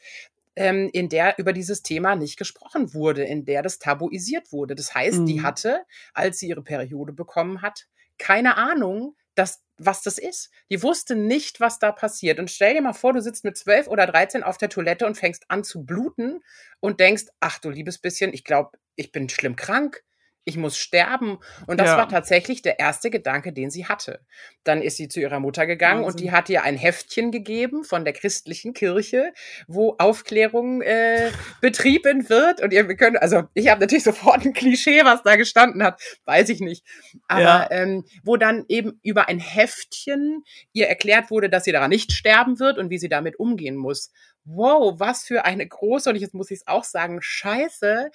ähm, 0.56 0.90
in 0.92 1.08
der 1.08 1.38
über 1.38 1.52
dieses 1.52 1.82
Thema 1.82 2.14
nicht 2.16 2.36
gesprochen 2.36 2.94
wurde, 2.94 3.24
in 3.24 3.44
der 3.44 3.62
das 3.62 3.78
tabuisiert 3.78 4.52
wurde. 4.52 4.74
Das 4.74 4.94
heißt, 4.94 5.20
mhm. 5.20 5.26
die 5.26 5.42
hatte, 5.42 5.84
als 6.12 6.38
sie 6.38 6.48
ihre 6.48 6.62
Periode 6.62 7.12
bekommen 7.12 7.62
hat, 7.62 7.86
keine 8.18 8.56
Ahnung, 8.56 9.16
dass, 9.34 9.62
was 9.78 10.02
das 10.02 10.18
ist. 10.18 10.50
Die 10.70 10.82
wusste 10.82 11.16
nicht, 11.16 11.60
was 11.60 11.78
da 11.78 11.90
passiert. 11.90 12.38
Und 12.38 12.50
stell 12.50 12.74
dir 12.74 12.82
mal 12.82 12.92
vor, 12.92 13.12
du 13.12 13.22
sitzt 13.22 13.44
mit 13.44 13.56
12 13.56 13.88
oder 13.88 14.06
13 14.06 14.42
auf 14.42 14.58
der 14.58 14.68
Toilette 14.68 15.06
und 15.06 15.16
fängst 15.16 15.44
an 15.48 15.64
zu 15.64 15.84
bluten 15.84 16.40
und 16.80 17.00
denkst, 17.00 17.24
ach 17.40 17.58
du 17.58 17.70
liebes 17.70 17.98
bisschen, 17.98 18.34
ich 18.34 18.44
glaube, 18.44 18.78
ich 18.96 19.12
bin 19.12 19.28
schlimm 19.28 19.56
krank 19.56 20.04
ich 20.44 20.56
muss 20.56 20.76
sterben. 20.76 21.38
Und 21.66 21.78
das 21.78 21.88
ja. 21.88 21.98
war 21.98 22.08
tatsächlich 22.08 22.62
der 22.62 22.78
erste 22.78 23.10
Gedanke, 23.10 23.52
den 23.52 23.70
sie 23.70 23.86
hatte. 23.86 24.20
Dann 24.64 24.82
ist 24.82 24.96
sie 24.96 25.08
zu 25.08 25.20
ihrer 25.20 25.40
Mutter 25.40 25.66
gegangen 25.66 26.04
Wahnsinn. 26.04 26.12
und 26.12 26.20
die 26.20 26.32
hat 26.32 26.48
ihr 26.48 26.62
ein 26.64 26.76
Heftchen 26.76 27.30
gegeben 27.30 27.84
von 27.84 28.04
der 28.04 28.12
christlichen 28.12 28.74
Kirche, 28.74 29.32
wo 29.68 29.94
Aufklärung 29.98 30.82
äh, 30.82 31.30
betrieben 31.60 32.28
wird. 32.28 32.60
Und 32.60 32.72
ihr 32.72 32.88
wir 32.88 32.96
können, 32.96 33.16
also 33.16 33.44
ich 33.54 33.68
habe 33.68 33.80
natürlich 33.80 34.04
sofort 34.04 34.44
ein 34.44 34.52
Klischee, 34.52 35.04
was 35.04 35.22
da 35.22 35.36
gestanden 35.36 35.82
hat, 35.82 36.00
weiß 36.24 36.48
ich 36.48 36.60
nicht. 36.60 36.84
Aber 37.28 37.42
ja. 37.42 37.70
ähm, 37.70 38.04
wo 38.24 38.36
dann 38.36 38.64
eben 38.68 38.98
über 39.02 39.28
ein 39.28 39.38
Heftchen 39.38 40.42
ihr 40.72 40.88
erklärt 40.88 41.30
wurde, 41.30 41.48
dass 41.48 41.64
sie 41.64 41.72
daran 41.72 41.90
nicht 41.90 42.12
sterben 42.12 42.58
wird 42.58 42.78
und 42.78 42.90
wie 42.90 42.98
sie 42.98 43.08
damit 43.08 43.38
umgehen 43.38 43.76
muss 43.76 44.10
wow, 44.44 44.98
was 44.98 45.24
für 45.24 45.44
eine 45.44 45.66
große, 45.66 46.10
und 46.10 46.16
jetzt 46.16 46.34
muss 46.34 46.50
ich 46.50 46.60
es 46.60 46.66
auch 46.66 46.84
sagen, 46.84 47.18
scheiße, 47.22 48.10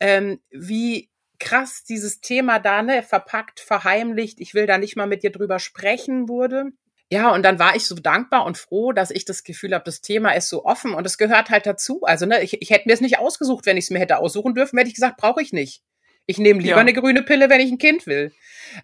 ähm, 0.00 0.40
wie 0.50 1.10
krass 1.42 1.82
dieses 1.82 2.20
Thema 2.20 2.60
da, 2.60 2.82
ne, 2.82 3.02
verpackt, 3.02 3.58
verheimlicht, 3.58 4.40
ich 4.40 4.54
will 4.54 4.66
da 4.66 4.78
nicht 4.78 4.96
mal 4.96 5.08
mit 5.08 5.24
dir 5.24 5.32
drüber 5.32 5.58
sprechen 5.58 6.28
wurde. 6.28 6.70
Ja, 7.10 7.34
und 7.34 7.42
dann 7.42 7.58
war 7.58 7.76
ich 7.76 7.84
so 7.84 7.94
dankbar 7.94 8.46
und 8.46 8.56
froh, 8.56 8.92
dass 8.92 9.10
ich 9.10 9.24
das 9.24 9.44
Gefühl 9.44 9.74
habe, 9.74 9.84
das 9.84 10.00
Thema 10.00 10.30
ist 10.32 10.48
so 10.48 10.64
offen 10.64 10.94
und 10.94 11.04
es 11.04 11.18
gehört 11.18 11.50
halt 11.50 11.66
dazu. 11.66 12.02
Also, 12.04 12.26
ne, 12.26 12.42
ich, 12.42 12.62
ich 12.62 12.70
hätte 12.70 12.88
mir 12.88 12.94
es 12.94 13.00
nicht 13.00 13.18
ausgesucht, 13.18 13.66
wenn 13.66 13.76
ich 13.76 13.84
es 13.84 13.90
mir 13.90 13.98
hätte 13.98 14.18
aussuchen 14.18 14.54
dürfen, 14.54 14.78
hätte 14.78 14.88
ich 14.88 14.94
gesagt, 14.94 15.18
brauche 15.18 15.42
ich 15.42 15.52
nicht. 15.52 15.82
Ich 16.26 16.38
nehme 16.38 16.60
lieber 16.60 16.76
ja. 16.76 16.80
eine 16.80 16.92
grüne 16.92 17.22
Pille, 17.22 17.50
wenn 17.50 17.60
ich 17.60 17.70
ein 17.70 17.78
Kind 17.78 18.06
will. 18.06 18.32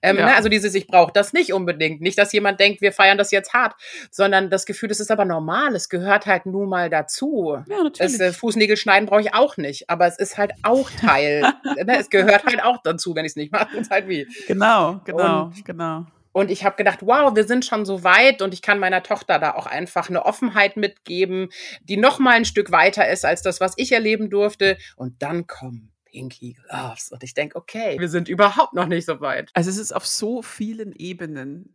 Ähm, 0.03 0.17
ja. 0.17 0.27
ne, 0.27 0.37
also 0.37 0.49
dieses, 0.49 0.75
ich 0.75 0.87
brauche 0.87 1.13
das 1.13 1.33
nicht 1.33 1.53
unbedingt. 1.53 2.01
Nicht, 2.01 2.19
dass 2.19 2.33
jemand 2.33 2.61
denkt, 2.61 2.81
wir 2.81 2.93
feiern 2.93 3.17
das 3.17 3.31
jetzt 3.31 3.55
hart, 3.55 3.75
sondern 4.11 4.51
das 4.51 4.67
Gefühl, 4.67 4.91
es 4.91 5.01
ist 5.01 5.11
aber 5.11 5.25
normal, 5.25 5.75
es 5.75 5.89
gehört 5.89 6.27
halt 6.27 6.47
nun 6.47 6.69
mal 6.69 6.91
dazu. 6.91 7.59
Ja, 7.69 7.83
natürlich. 7.83 8.21
Äh, 8.21 8.33
Fußnägel 8.33 8.77
schneiden 8.77 9.07
brauche 9.07 9.21
ich 9.21 9.35
auch 9.35 9.57
nicht, 9.57 9.89
aber 9.89 10.07
es 10.07 10.19
ist 10.19 10.37
halt 10.37 10.53
auch 10.63 10.91
Teil. 10.91 11.43
ne, 11.65 11.99
es 11.99 12.11
gehört 12.11 12.45
halt 12.45 12.63
auch 12.63 12.79
dazu, 12.83 13.15
wenn 13.15 13.25
ich 13.25 13.33
es 13.33 13.37
nicht 13.37 13.53
mache. 13.53 13.77
Ist 13.77 13.91
halt 13.91 14.09
wie. 14.09 14.27
Genau, 14.47 15.01
genau, 15.05 15.45
und, 15.45 15.65
genau. 15.65 16.07
Und 16.33 16.51
ich 16.51 16.65
habe 16.65 16.77
gedacht, 16.77 17.01
wow, 17.03 17.35
wir 17.35 17.45
sind 17.45 17.65
schon 17.65 17.85
so 17.85 18.05
weit 18.05 18.43
und 18.43 18.53
ich 18.55 18.63
kann 18.63 18.79
meiner 18.79 19.03
Tochter 19.03 19.39
da 19.39 19.55
auch 19.55 19.67
einfach 19.67 20.09
eine 20.09 20.25
Offenheit 20.25 20.77
mitgeben, 20.77 21.49
die 21.83 21.97
noch 21.97 22.19
mal 22.19 22.35
ein 22.35 22.45
Stück 22.45 22.71
weiter 22.71 23.09
ist 23.09 23.25
als 23.25 23.43
das, 23.43 23.61
was 23.61 23.73
ich 23.77 23.93
erleben 23.93 24.31
durfte. 24.31 24.77
Und 24.97 25.23
dann 25.23 25.47
kommen 25.47 25.91
Pinky 26.11 26.55
Gloves. 26.55 27.11
Und 27.11 27.23
ich 27.23 27.35
denke, 27.35 27.57
okay, 27.57 27.99
wir 27.99 28.09
sind 28.09 28.29
überhaupt 28.29 28.75
noch 28.75 28.87
nicht 28.87 29.07
so 29.07 29.21
weit. 29.21 29.51
Also 29.55 29.71
es 29.71 29.79
ist 29.79 29.93
auf 29.93 30.07
so 30.07 30.43
vielen 30.43 30.93
Ebenen 30.93 31.75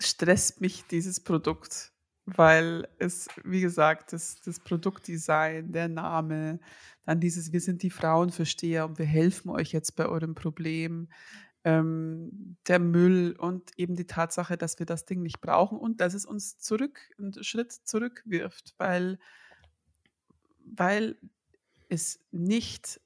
stresst 0.00 0.60
mich 0.60 0.84
dieses 0.86 1.20
Produkt, 1.20 1.92
weil 2.24 2.88
es, 2.98 3.28
wie 3.44 3.60
gesagt, 3.60 4.12
das, 4.12 4.40
das 4.40 4.60
Produktdesign, 4.60 5.72
der 5.72 5.88
Name, 5.88 6.60
dann 7.04 7.20
dieses, 7.20 7.52
wir 7.52 7.60
sind 7.60 7.82
die 7.82 7.90
Frauenversteher 7.90 8.86
und 8.86 8.98
wir 8.98 9.06
helfen 9.06 9.50
euch 9.50 9.72
jetzt 9.72 9.96
bei 9.96 10.06
eurem 10.06 10.34
Problem, 10.34 11.08
ähm, 11.64 12.56
der 12.66 12.78
Müll 12.78 13.36
und 13.38 13.70
eben 13.76 13.94
die 13.94 14.06
Tatsache, 14.06 14.56
dass 14.56 14.78
wir 14.78 14.86
das 14.86 15.04
Ding 15.04 15.22
nicht 15.22 15.40
brauchen 15.40 15.78
und 15.78 16.00
dass 16.00 16.14
es 16.14 16.26
uns 16.26 16.58
zurück, 16.58 17.00
einen 17.18 17.42
Schritt 17.44 17.72
zurückwirft, 17.72 18.74
weil, 18.78 19.18
weil 20.64 21.16
es 21.92 22.24
nicht 22.30 23.00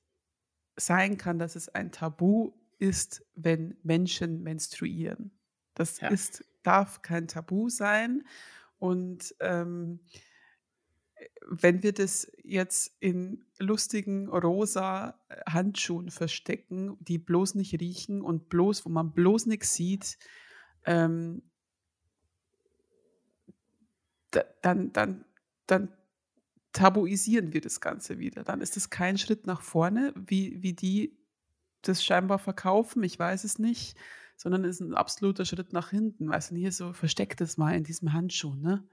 sein 0.77 1.17
kann, 1.17 1.41
dass 1.41 1.57
es 1.57 1.69
ein 1.69 1.91
Tabu 1.91 2.53
ist, 2.79 3.27
wenn 3.35 3.77
Menschen 3.83 4.45
menstruieren. 4.45 5.33
Das 5.75 6.01
ja. 6.01 6.09
ist, 6.09 6.45
darf 6.63 7.03
kein 7.03 7.27
Tabu 7.27 7.69
sein. 7.69 8.25
Und 8.79 9.35
ähm, 9.41 9.99
wenn 11.49 11.83
wir 11.83 11.93
das 11.93 12.31
jetzt 12.45 12.95
in 13.01 13.45
lustigen 13.59 14.29
rosa 14.29 15.19
Handschuhen 15.49 16.11
verstecken, 16.11 16.97
die 17.01 17.19
bloß 17.19 17.57
nicht 17.57 17.81
riechen 17.81 18.23
und 18.23 18.49
bloß, 18.49 18.85
wo 18.85 18.91
man 18.91 19.13
bloß 19.13 19.47
nichts 19.47 19.75
sieht, 19.75 20.17
ähm, 20.85 21.43
dann, 24.63 24.93
dann, 24.93 25.25
dann 25.67 25.93
tabuisieren 26.77 27.55
wir 27.55 27.63
das 27.63 27.81
Ganze 27.81 28.19
wieder. 28.19 28.45
Dann 28.45 28.61
ist 28.61 28.77
es 28.77 28.91
kein 28.91 29.17
Schritt 29.17 29.47
nach 29.47 29.63
vorne, 29.63 30.13
wie, 30.15 30.63
wie 30.63 30.75
die 30.75 31.17
das 31.81 32.05
scheinbar 32.05 32.39
verkaufen, 32.39 33.03
ich 33.03 33.19
weiß 33.19 33.45
es 33.45 33.59
nicht, 33.59 33.97
sondern 34.37 34.65
es 34.65 34.77
ist 34.77 34.81
ein 34.81 34.95
absoluter 34.95 35.47
Schritt 35.47 35.73
nach 35.73 35.89
hinten. 35.89 36.29
Weißt 36.29 36.51
du, 36.51 36.57
hier 36.57 36.73
so, 36.73 36.93
versteck 36.93 37.37
das 37.39 37.57
mal 37.57 37.75
in 37.75 37.85
diesem 37.85 38.13
Handschuh, 38.13 38.55
ne? 38.55 38.85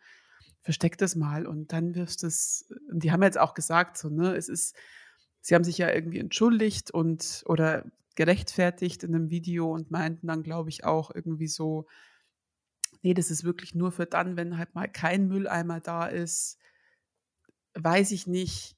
Versteck 0.62 0.98
das 0.98 1.18
mal 1.18 1.46
und 1.46 1.74
dann 1.74 1.94
wirfst 1.94 2.24
es, 2.24 2.72
die 2.90 3.12
haben 3.12 3.22
jetzt 3.22 3.38
auch 3.38 3.54
gesagt, 3.54 3.98
so, 3.98 4.08
ne, 4.10 4.34
es 4.38 4.48
ist, 4.48 4.78
sie 5.42 5.54
haben 5.54 5.66
sich 5.66 5.78
ja 5.78 5.92
irgendwie 5.92 6.20
entschuldigt 6.20 6.90
und 6.92 7.44
oder 7.48 7.84
gerechtfertigt 8.16 9.04
in 9.04 9.14
einem 9.14 9.30
Video 9.30 9.74
und 9.74 9.92
meinten 9.92 10.28
dann, 10.28 10.42
glaube 10.42 10.70
ich, 10.70 10.86
auch 10.86 11.12
irgendwie 11.14 11.48
so, 11.48 11.88
nee, 13.02 13.14
das 13.14 13.30
ist 13.30 13.44
wirklich 13.44 13.76
nur 13.76 13.92
für 13.92 14.06
dann, 14.06 14.38
wenn 14.38 14.58
halt 14.58 14.74
mal 14.74 14.88
kein 14.88 15.28
Mülleimer 15.28 15.82
da 15.82 16.06
ist, 16.06 16.60
weiß 17.76 18.12
ich 18.12 18.28
nicht, 18.28 18.76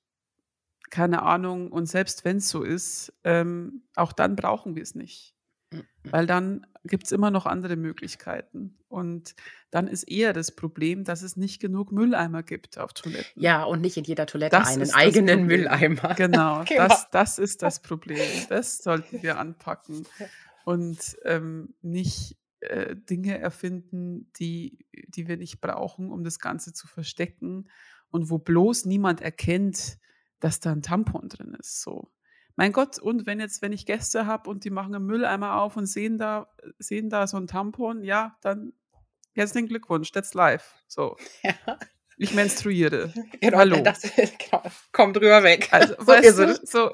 keine 0.89 1.23
Ahnung. 1.23 1.71
Und 1.71 1.87
selbst 1.87 2.25
wenn 2.25 2.37
es 2.37 2.49
so 2.49 2.63
ist, 2.63 3.13
ähm, 3.23 3.83
auch 3.95 4.13
dann 4.13 4.35
brauchen 4.35 4.75
wir 4.75 4.83
es 4.83 4.95
nicht. 4.95 5.35
Mhm. 5.71 5.83
Weil 6.03 6.27
dann 6.27 6.67
gibt 6.83 7.05
es 7.05 7.11
immer 7.11 7.31
noch 7.31 7.45
andere 7.45 7.75
Möglichkeiten. 7.75 8.77
Und 8.87 9.35
dann 9.71 9.87
ist 9.87 10.03
eher 10.03 10.33
das 10.33 10.51
Problem, 10.51 11.03
dass 11.03 11.21
es 11.21 11.35
nicht 11.35 11.59
genug 11.59 11.91
Mülleimer 11.91 12.43
gibt 12.43 12.77
auf 12.77 12.93
Toiletten. 12.93 13.41
Ja, 13.41 13.63
und 13.63 13.81
nicht 13.81 13.97
in 13.97 14.03
jeder 14.03 14.25
Toilette 14.25 14.55
das 14.55 14.69
einen 14.69 14.91
eigenen 14.91 15.45
Mülleimer. 15.45 16.13
Genau, 16.15 16.63
genau. 16.67 16.87
Das, 16.87 17.09
das 17.09 17.39
ist 17.39 17.61
das 17.61 17.81
Problem. 17.81 18.29
Das 18.49 18.77
sollten 18.77 19.21
wir 19.21 19.37
anpacken. 19.39 20.07
Und 20.65 21.15
ähm, 21.25 21.75
nicht 21.83 22.37
äh, 22.61 22.95
Dinge 22.95 23.37
erfinden, 23.37 24.31
die, 24.39 24.79
die 25.09 25.27
wir 25.27 25.37
nicht 25.37 25.61
brauchen, 25.61 26.09
um 26.09 26.23
das 26.23 26.39
Ganze 26.39 26.73
zu 26.73 26.87
verstecken 26.87 27.67
und 28.15 28.29
wo 28.29 28.37
bloß 28.37 28.85
niemand 28.85 29.21
erkennt, 29.21 29.97
dass 30.39 30.61
da 30.61 30.71
ein 30.71 30.81
Tampon 30.81 31.27
drin 31.27 31.55
ist. 31.59 31.81
So. 31.81 32.09
Mein 32.55 32.71
Gott, 32.71 32.97
und 32.97 33.25
wenn 33.25 33.41
jetzt, 33.41 33.61
wenn 33.61 33.73
ich 33.73 33.85
Gäste 33.85 34.25
habe 34.25 34.49
und 34.49 34.63
die 34.63 34.69
machen 34.69 34.95
einen 34.95 35.05
Mülleimer 35.05 35.57
auf 35.57 35.75
und 35.75 35.85
sehen 35.85 36.17
da, 36.17 36.47
sehen 36.79 37.09
da 37.09 37.27
so 37.27 37.35
ein 37.35 37.47
Tampon, 37.47 38.03
ja, 38.03 38.37
dann 38.41 38.71
herzlichen 39.33 39.67
Glückwunsch, 39.67 40.11
that's 40.13 40.33
live. 40.33 40.73
So. 40.87 41.17
Ja. 41.43 41.77
Ich 42.17 42.33
menstruiere. 42.33 43.13
Genau, 43.41 43.57
Hallo. 43.57 43.81
Das, 43.81 44.01
genau, 44.15 44.63
komm 44.91 45.13
drüber 45.13 45.43
weg. 45.43 45.69
Also, 45.75 45.95
so 45.99 46.07
weißt 46.07 46.39
du, 46.39 46.59
so 46.63 46.91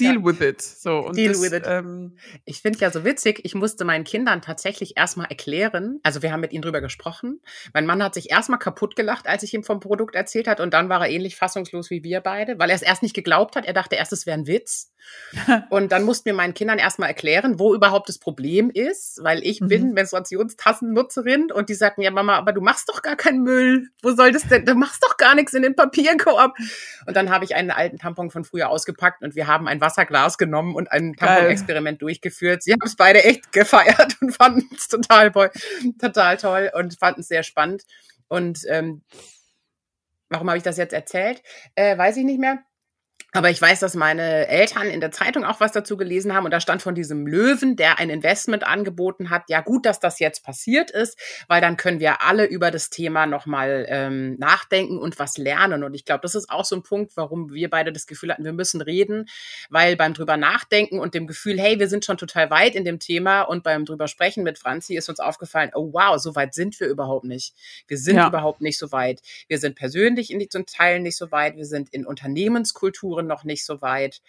deal 0.00 0.14
ja. 0.14 0.24
with 0.24 0.40
it. 0.40 0.62
So, 0.62 1.10
deal 1.10 1.32
das, 1.32 1.42
with 1.42 1.52
it. 1.52 1.64
Ähm, 1.66 2.16
ich 2.44 2.62
finde 2.62 2.78
ja 2.78 2.90
so 2.90 3.04
witzig, 3.04 3.40
ich 3.44 3.54
musste 3.54 3.84
meinen 3.84 4.04
Kindern 4.04 4.40
tatsächlich 4.40 4.96
erstmal 4.96 5.26
erklären, 5.26 6.00
also 6.02 6.22
wir 6.22 6.32
haben 6.32 6.40
mit 6.40 6.52
ihnen 6.52 6.62
drüber 6.62 6.80
gesprochen. 6.80 7.40
Mein 7.74 7.86
Mann 7.86 8.02
hat 8.02 8.14
sich 8.14 8.30
erstmal 8.30 8.58
kaputt 8.58 8.96
gelacht, 8.96 9.26
als 9.26 9.42
ich 9.42 9.52
ihm 9.52 9.62
vom 9.62 9.80
Produkt 9.80 10.14
erzählt 10.14 10.48
hat 10.48 10.60
und 10.60 10.72
dann 10.72 10.88
war 10.88 11.02
er 11.02 11.10
ähnlich 11.10 11.36
fassungslos 11.36 11.90
wie 11.90 12.02
wir 12.02 12.20
beide, 12.20 12.58
weil 12.58 12.70
er 12.70 12.76
es 12.76 12.82
erst 12.82 13.02
nicht 13.02 13.14
geglaubt 13.14 13.56
hat. 13.56 13.66
Er 13.66 13.74
dachte 13.74 13.96
erst, 13.96 14.12
es 14.12 14.26
wäre 14.26 14.38
ein 14.38 14.46
Witz. 14.46 14.90
und 15.68 15.92
dann 15.92 16.04
mussten 16.04 16.24
wir 16.26 16.34
meinen 16.34 16.54
Kindern 16.54 16.78
erstmal 16.78 17.10
erklären, 17.10 17.58
wo 17.58 17.74
überhaupt 17.74 18.08
das 18.08 18.18
Problem 18.18 18.70
ist, 18.70 19.20
weil 19.22 19.44
ich 19.44 19.60
mhm. 19.60 19.68
bin 19.68 19.92
Menstruationstassennutzerin 19.92 21.52
und 21.52 21.68
die 21.68 21.74
sagten, 21.74 22.00
ja 22.00 22.10
Mama, 22.10 22.36
aber 22.36 22.52
du 22.54 22.62
machst 22.62 22.88
doch 22.88 23.02
gar 23.02 23.16
keinen 23.16 23.42
Müll. 23.42 23.88
Wo 24.02 24.12
soll 24.12 24.32
das 24.32 24.48
denn 24.48 24.53
du 24.60 24.74
machst 24.74 25.02
doch 25.02 25.16
gar 25.16 25.34
nichts 25.34 25.54
in 25.54 25.62
den 25.62 25.74
Papierkorb. 25.74 26.56
Und 27.06 27.16
dann 27.16 27.30
habe 27.30 27.44
ich 27.44 27.54
einen 27.54 27.70
alten 27.70 27.98
Tampon 27.98 28.30
von 28.30 28.44
früher 28.44 28.70
ausgepackt 28.70 29.22
und 29.22 29.34
wir 29.34 29.46
haben 29.46 29.68
ein 29.68 29.80
Wasserglas 29.80 30.38
genommen 30.38 30.74
und 30.74 30.90
ein 30.90 31.14
Tampon-Experiment 31.14 32.02
durchgeführt. 32.02 32.62
Sie 32.62 32.72
haben 32.72 32.80
es 32.84 32.96
beide 32.96 33.24
echt 33.24 33.52
gefeiert 33.52 34.16
und 34.20 34.34
fanden 34.34 34.68
es 34.74 34.88
total, 34.88 35.32
total 36.00 36.36
toll 36.36 36.70
und 36.74 36.98
fanden 36.98 37.20
es 37.20 37.28
sehr 37.28 37.42
spannend. 37.42 37.82
Und 38.28 38.60
ähm, 38.68 39.02
warum 40.28 40.48
habe 40.48 40.58
ich 40.58 40.64
das 40.64 40.76
jetzt 40.76 40.92
erzählt? 40.92 41.42
Äh, 41.74 41.96
weiß 41.96 42.16
ich 42.16 42.24
nicht 42.24 42.40
mehr. 42.40 42.58
Aber 43.36 43.50
ich 43.50 43.60
weiß, 43.60 43.80
dass 43.80 43.96
meine 43.96 44.46
Eltern 44.46 44.86
in 44.86 45.00
der 45.00 45.10
Zeitung 45.10 45.42
auch 45.42 45.58
was 45.58 45.72
dazu 45.72 45.96
gelesen 45.96 46.32
haben 46.32 46.44
und 46.44 46.52
da 46.52 46.60
stand 46.60 46.82
von 46.82 46.94
diesem 46.94 47.26
Löwen, 47.26 47.74
der 47.74 47.98
ein 47.98 48.08
Investment 48.08 48.64
angeboten 48.64 49.28
hat. 49.28 49.42
Ja, 49.48 49.60
gut, 49.60 49.86
dass 49.86 49.98
das 49.98 50.20
jetzt 50.20 50.44
passiert 50.44 50.92
ist, 50.92 51.18
weil 51.48 51.60
dann 51.60 51.76
können 51.76 51.98
wir 51.98 52.22
alle 52.22 52.44
über 52.44 52.70
das 52.70 52.90
Thema 52.90 53.26
nochmal 53.26 53.86
ähm, 53.88 54.36
nachdenken 54.38 54.98
und 54.98 55.18
was 55.18 55.36
lernen. 55.36 55.82
Und 55.82 55.94
ich 55.94 56.04
glaube, 56.04 56.20
das 56.20 56.36
ist 56.36 56.48
auch 56.48 56.64
so 56.64 56.76
ein 56.76 56.84
Punkt, 56.84 57.16
warum 57.16 57.52
wir 57.52 57.68
beide 57.68 57.92
das 57.92 58.06
Gefühl 58.06 58.30
hatten, 58.30 58.44
wir 58.44 58.52
müssen 58.52 58.80
reden, 58.80 59.26
weil 59.68 59.96
beim 59.96 60.14
drüber 60.14 60.36
nachdenken 60.36 61.00
und 61.00 61.14
dem 61.14 61.26
Gefühl, 61.26 61.58
hey, 61.58 61.80
wir 61.80 61.88
sind 61.88 62.04
schon 62.04 62.18
total 62.18 62.50
weit 62.50 62.76
in 62.76 62.84
dem 62.84 63.00
Thema 63.00 63.42
und 63.42 63.64
beim 63.64 63.84
drüber 63.84 64.06
sprechen 64.06 64.44
mit 64.44 64.60
Franzi 64.60 64.94
ist 64.94 65.08
uns 65.08 65.18
aufgefallen, 65.18 65.72
oh 65.74 65.92
wow, 65.92 66.20
so 66.20 66.36
weit 66.36 66.54
sind 66.54 66.78
wir 66.78 66.86
überhaupt 66.86 67.24
nicht. 67.24 67.52
Wir 67.88 67.98
sind 67.98 68.14
ja. 68.14 68.28
überhaupt 68.28 68.60
nicht 68.60 68.78
so 68.78 68.92
weit. 68.92 69.22
Wir 69.48 69.58
sind 69.58 69.74
persönlich 69.74 70.30
in 70.30 70.38
diesen 70.38 70.66
Teilen 70.66 71.02
nicht 71.02 71.16
so 71.16 71.32
weit. 71.32 71.56
Wir 71.56 71.66
sind 71.66 71.88
in 71.92 72.06
Unternehmenskulturen 72.06 73.23
noch 73.26 73.44
nicht 73.44 73.64
so 73.64 73.80
weit. 73.82 74.20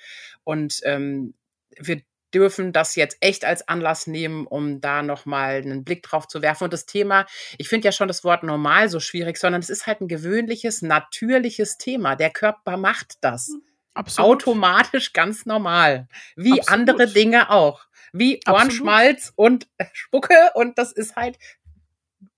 Und 0.43 0.81
ähm, 0.83 1.33
wir 1.77 2.01
dürfen 2.35 2.73
das 2.73 2.95
jetzt 2.95 3.17
echt 3.21 3.45
als 3.45 3.67
Anlass 3.67 4.07
nehmen, 4.07 4.45
um 4.45 4.81
da 4.81 5.01
nochmal 5.01 5.61
einen 5.61 5.85
Blick 5.85 6.03
drauf 6.03 6.27
zu 6.27 6.41
werfen. 6.41 6.65
Und 6.65 6.73
das 6.73 6.85
Thema, 6.85 7.25
ich 7.57 7.69
finde 7.69 7.85
ja 7.85 7.91
schon 7.93 8.09
das 8.09 8.25
Wort 8.25 8.43
normal 8.43 8.89
so 8.89 8.99
schwierig, 8.99 9.37
sondern 9.37 9.61
es 9.61 9.69
ist 9.69 9.87
halt 9.87 10.01
ein 10.01 10.09
gewöhnliches, 10.09 10.81
natürliches 10.81 11.77
Thema. 11.77 12.15
Der 12.17 12.29
Körper 12.29 12.75
macht 12.75 13.17
das. 13.21 13.47
Hm, 13.47 13.61
absolut. 13.93 14.31
Automatisch 14.43 15.13
ganz 15.13 15.45
normal. 15.45 16.09
Wie 16.35 16.59
Absolut. 16.59 16.69
andere 16.69 17.07
Dinge 17.07 17.49
auch. 17.51 17.85
Wie 18.11 18.41
Ohrenschmalz 18.47 19.31
und 19.35 19.67
Spucke. 19.93 20.51
Und 20.55 20.77
das 20.77 20.91
ist 20.91 21.15
halt 21.15 21.37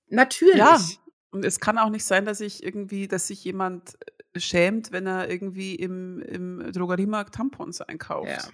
natürlich. 0.09 0.57
Ja. 0.57 0.79
Und 1.31 1.43
es 1.43 1.59
kann 1.59 1.79
auch 1.79 1.89
nicht 1.89 2.05
sein, 2.05 2.25
dass 2.25 2.39
ich 2.39 2.63
irgendwie, 2.63 3.07
dass 3.07 3.27
sich 3.27 3.43
jemand 3.43 3.97
schämt, 4.35 4.91
wenn 4.91 5.07
er 5.07 5.29
irgendwie 5.29 5.75
im, 5.75 6.19
im 6.19 6.71
Drogeriemarkt 6.71 7.35
Tampons 7.35 7.81
einkauft. 7.81 8.29
Ja. 8.29 8.49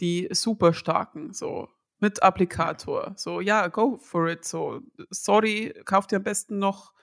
Die 0.00 0.28
super 0.32 0.72
starken, 0.72 1.32
so 1.32 1.68
mit 2.00 2.22
Applikator. 2.22 3.12
So, 3.16 3.40
ja, 3.40 3.68
go 3.68 3.98
for 3.98 4.28
it. 4.28 4.44
So, 4.44 4.80
sorry, 5.10 5.74
kauf 5.84 6.06
dir 6.06 6.16
am 6.16 6.22
besten 6.22 6.58
noch 6.58 6.94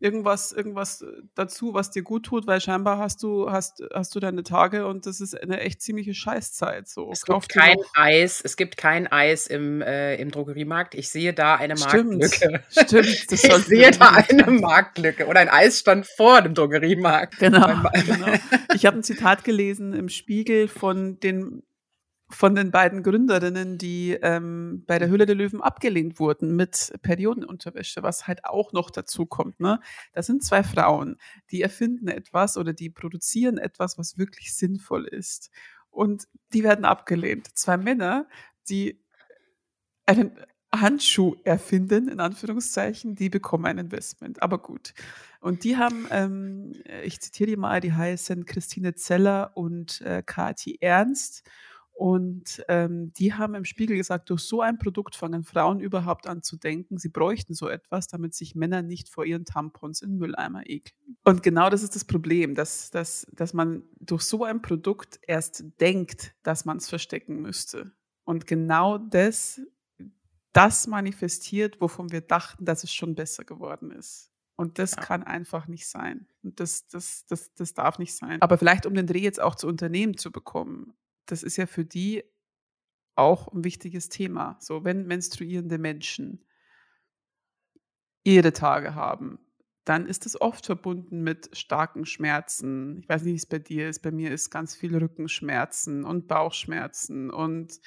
irgendwas, 0.00 0.50
irgendwas 0.50 1.02
äh, 1.02 1.06
dazu, 1.34 1.74
was 1.74 1.90
dir 1.90 2.02
gut 2.02 2.24
tut, 2.24 2.46
weil 2.46 2.60
scheinbar 2.60 2.98
hast 2.98 3.22
du, 3.22 3.50
hast, 3.50 3.82
hast 3.94 4.14
du 4.14 4.20
deine 4.20 4.42
Tage 4.42 4.86
und 4.86 5.06
das 5.06 5.20
ist 5.20 5.40
eine 5.40 5.60
echt 5.60 5.82
ziemliche 5.82 6.14
Scheißzeit. 6.14 6.88
So, 6.88 7.10
es 7.12 7.24
gibt 7.24 7.50
kein 7.50 7.76
Eis, 7.94 8.40
es 8.42 8.56
gibt 8.56 8.76
kein 8.76 9.06
Eis 9.06 9.46
im, 9.46 9.82
äh, 9.82 10.16
im 10.16 10.30
Drogeriemarkt. 10.30 10.94
Ich 10.94 11.10
sehe 11.10 11.34
da 11.34 11.54
eine 11.54 11.76
Stimmt. 11.76 12.18
Marktlücke. 12.20 12.62
Stimmt, 12.70 13.06
ich 13.30 13.40
sehe 13.40 13.90
da 13.92 14.10
eine 14.28 14.50
Marktlücke 14.50 15.26
oder 15.26 15.40
ein 15.40 15.50
Eisstand 15.50 16.06
vor 16.16 16.42
dem 16.42 16.54
Drogeriemarkt. 16.54 17.38
Genau. 17.38 17.68
genau. 18.06 18.32
Ich 18.74 18.86
habe 18.86 18.98
ein 18.98 19.02
Zitat 19.02 19.44
gelesen 19.44 19.92
im 19.92 20.08
Spiegel 20.08 20.68
von 20.68 21.20
den 21.20 21.62
von 22.30 22.54
den 22.54 22.70
beiden 22.70 23.02
Gründerinnen, 23.02 23.76
die 23.76 24.12
ähm, 24.22 24.84
bei 24.86 24.98
der 24.98 25.08
Höhle 25.08 25.26
der 25.26 25.34
Löwen 25.34 25.60
abgelehnt 25.60 26.18
wurden 26.18 26.54
mit 26.56 26.92
Periodenunterwäsche, 27.02 28.02
was 28.02 28.26
halt 28.26 28.44
auch 28.44 28.72
noch 28.72 28.90
dazu 28.90 29.26
kommt. 29.26 29.60
Ne? 29.60 29.80
Das 30.12 30.26
sind 30.26 30.44
zwei 30.44 30.62
Frauen, 30.62 31.16
die 31.50 31.62
erfinden 31.62 32.08
etwas 32.08 32.56
oder 32.56 32.72
die 32.72 32.90
produzieren 32.90 33.58
etwas, 33.58 33.98
was 33.98 34.16
wirklich 34.16 34.54
sinnvoll 34.54 35.06
ist. 35.06 35.50
Und 35.90 36.28
die 36.52 36.62
werden 36.62 36.84
abgelehnt. 36.84 37.48
Zwei 37.58 37.76
Männer, 37.76 38.28
die 38.68 39.02
einen 40.06 40.32
Handschuh 40.72 41.34
erfinden, 41.44 42.08
in 42.08 42.20
Anführungszeichen, 42.20 43.16
die 43.16 43.28
bekommen 43.28 43.66
ein 43.66 43.78
Investment. 43.78 44.42
Aber 44.42 44.58
gut. 44.58 44.94
Und 45.40 45.64
die 45.64 45.76
haben, 45.76 46.06
ähm, 46.10 46.74
ich 47.02 47.20
zitiere 47.20 47.50
die 47.50 47.56
mal, 47.56 47.80
die 47.80 47.92
heißen 47.92 48.44
Christine 48.44 48.94
Zeller 48.94 49.52
und 49.56 50.00
äh, 50.02 50.22
Kati 50.24 50.78
Ernst. 50.80 51.42
Und 52.00 52.64
ähm, 52.68 53.12
die 53.12 53.34
haben 53.34 53.54
im 53.54 53.66
Spiegel 53.66 53.94
gesagt, 53.94 54.30
durch 54.30 54.40
so 54.40 54.62
ein 54.62 54.78
Produkt 54.78 55.16
fangen 55.16 55.44
Frauen 55.44 55.80
überhaupt 55.80 56.26
an 56.26 56.42
zu 56.42 56.56
denken, 56.56 56.96
sie 56.96 57.10
bräuchten 57.10 57.52
so 57.52 57.68
etwas, 57.68 58.08
damit 58.08 58.34
sich 58.34 58.54
Männer 58.54 58.80
nicht 58.80 59.10
vor 59.10 59.26
ihren 59.26 59.44
Tampons 59.44 60.00
in 60.00 60.16
Mülleimer 60.16 60.62
ekeln. 60.64 61.18
Und 61.24 61.42
genau 61.42 61.68
das 61.68 61.82
ist 61.82 61.94
das 61.94 62.06
Problem, 62.06 62.54
dass, 62.54 62.90
dass, 62.90 63.26
dass 63.32 63.52
man 63.52 63.82
durch 63.98 64.22
so 64.22 64.44
ein 64.44 64.62
Produkt 64.62 65.20
erst 65.26 65.62
denkt, 65.78 66.34
dass 66.42 66.64
man 66.64 66.78
es 66.78 66.88
verstecken 66.88 67.42
müsste. 67.42 67.92
Und 68.24 68.46
genau 68.46 68.96
das, 68.96 69.60
das 70.54 70.86
manifestiert, 70.86 71.82
wovon 71.82 72.10
wir 72.12 72.22
dachten, 72.22 72.64
dass 72.64 72.82
es 72.82 72.94
schon 72.94 73.14
besser 73.14 73.44
geworden 73.44 73.90
ist. 73.90 74.32
Und 74.56 74.78
das 74.78 74.92
ja. 74.92 75.02
kann 75.02 75.22
einfach 75.22 75.68
nicht 75.68 75.86
sein. 75.86 76.28
Und 76.42 76.60
das, 76.60 76.88
das, 76.88 77.26
das, 77.26 77.52
das 77.52 77.74
darf 77.74 77.98
nicht 77.98 78.14
sein. 78.14 78.40
Aber 78.40 78.56
vielleicht, 78.56 78.86
um 78.86 78.94
den 78.94 79.06
Dreh 79.06 79.20
jetzt 79.20 79.42
auch 79.42 79.54
zu 79.54 79.66
Unternehmen 79.66 80.16
zu 80.16 80.32
bekommen 80.32 80.94
das 81.26 81.42
ist 81.42 81.56
ja 81.56 81.66
für 81.66 81.84
die 81.84 82.24
auch 83.14 83.48
ein 83.48 83.64
wichtiges 83.64 84.08
Thema. 84.08 84.56
So, 84.60 84.84
wenn 84.84 85.06
menstruierende 85.06 85.78
Menschen 85.78 86.44
ihre 88.24 88.52
Tage 88.52 88.94
haben, 88.94 89.38
dann 89.84 90.06
ist 90.06 90.26
es 90.26 90.40
oft 90.40 90.66
verbunden 90.66 91.22
mit 91.22 91.50
starken 91.56 92.06
Schmerzen. 92.06 92.98
Ich 93.00 93.08
weiß 93.08 93.22
nicht, 93.22 93.32
wie 93.32 93.36
es 93.36 93.46
bei 93.46 93.58
dir 93.58 93.88
ist. 93.88 94.02
Bei 94.02 94.10
mir 94.10 94.30
ist 94.30 94.50
ganz 94.50 94.74
viel 94.74 94.96
Rückenschmerzen 94.96 96.04
und 96.04 96.28
Bauchschmerzen 96.28 97.30
und 97.30 97.80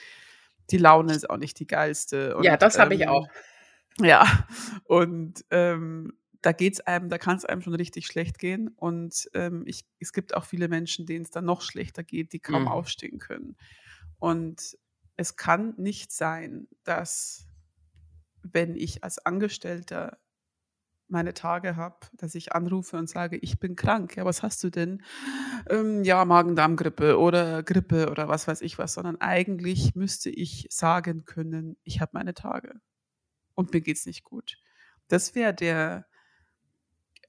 die 0.72 0.78
Laune 0.78 1.14
ist 1.14 1.30
auch 1.30 1.38
nicht 1.38 1.60
die 1.60 1.68
geilste. 1.68 2.36
Und, 2.36 2.44
ja, 2.44 2.58
das 2.58 2.80
habe 2.80 2.96
ähm, 2.96 3.02
ich 3.02 3.08
auch. 3.08 3.28
Ja, 4.00 4.48
und 4.86 5.46
ähm, 5.52 6.18
da 6.44 6.52
geht's 6.52 6.82
einem, 6.82 7.10
da 7.10 7.18
kann 7.18 7.38
es 7.38 7.46
einem 7.46 7.62
schon 7.62 7.74
richtig 7.74 8.06
schlecht 8.06 8.38
gehen. 8.38 8.68
Und 8.68 9.30
ähm, 9.34 9.64
ich, 9.66 9.86
es 10.00 10.14
gibt 10.14 10.36
auch 10.36 10.46
viele 10.46 10.68
Menschen, 10.68 11.06
denen 11.06 11.24
es 11.24 11.32
dann 11.32 11.46
noch 11.46 11.62
schlechter 11.62 12.04
geht, 12.04 12.34
die 12.34 12.40
kaum 12.40 12.64
mhm. 12.64 12.68
aufstehen 12.68 13.18
können. 13.18 13.56
Und 14.20 14.78
es 15.16 15.38
kann 15.38 15.74
nicht 15.78 16.12
sein, 16.12 16.68
dass 16.84 17.48
wenn 18.42 18.76
ich 18.76 19.04
als 19.04 19.20
Angestellter 19.26 20.20
meine 21.08 21.34
Tage 21.34 21.76
habe, 21.78 22.08
dass 22.14 22.36
ich 22.36 22.54
anrufe 22.54 22.98
und 22.98 23.10
sage, 23.10 23.38
ich 23.38 23.60
bin 23.60 23.76
krank. 23.76 24.18
Ja, 24.18 24.26
was 24.26 24.44
hast 24.44 24.64
du 24.64 24.70
denn? 24.70 25.04
Ähm, 25.70 26.04
ja, 26.04 26.26
Magen-Darm-Grippe 26.26 27.20
oder 27.20 27.64
Grippe 27.64 28.10
oder 28.10 28.28
was 28.28 28.48
weiß 28.48 28.62
ich 28.62 28.78
was, 28.78 28.96
sondern 28.96 29.22
eigentlich 29.22 29.96
müsste 29.96 30.30
ich 30.30 30.68
sagen 30.72 31.24
können, 31.24 31.78
ich 31.84 32.02
habe 32.02 32.12
meine 32.14 32.34
Tage 32.34 32.82
und 33.54 33.74
mir 33.74 33.82
geht 33.82 33.98
es 33.98 34.06
nicht 34.06 34.24
gut. 34.24 34.58
Das 35.08 35.36
wäre 35.36 35.54
der 35.54 36.08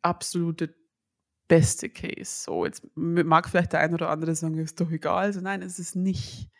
absolute 0.05 0.75
beste 1.49 1.91
Case. 1.91 2.45
So, 2.45 2.65
jetzt 2.65 2.87
mag 2.95 3.49
vielleicht 3.49 3.73
der 3.73 3.81
eine 3.81 3.95
oder 3.95 4.11
andere 4.11 4.35
sagen, 4.35 4.59
ist 4.59 4.81
doch 4.81 4.91
egal. 4.91 5.25
Also 5.25 5.41
nein, 5.41 5.63
es 5.63 5.79
ist 5.79 5.97
nicht, 5.97 6.51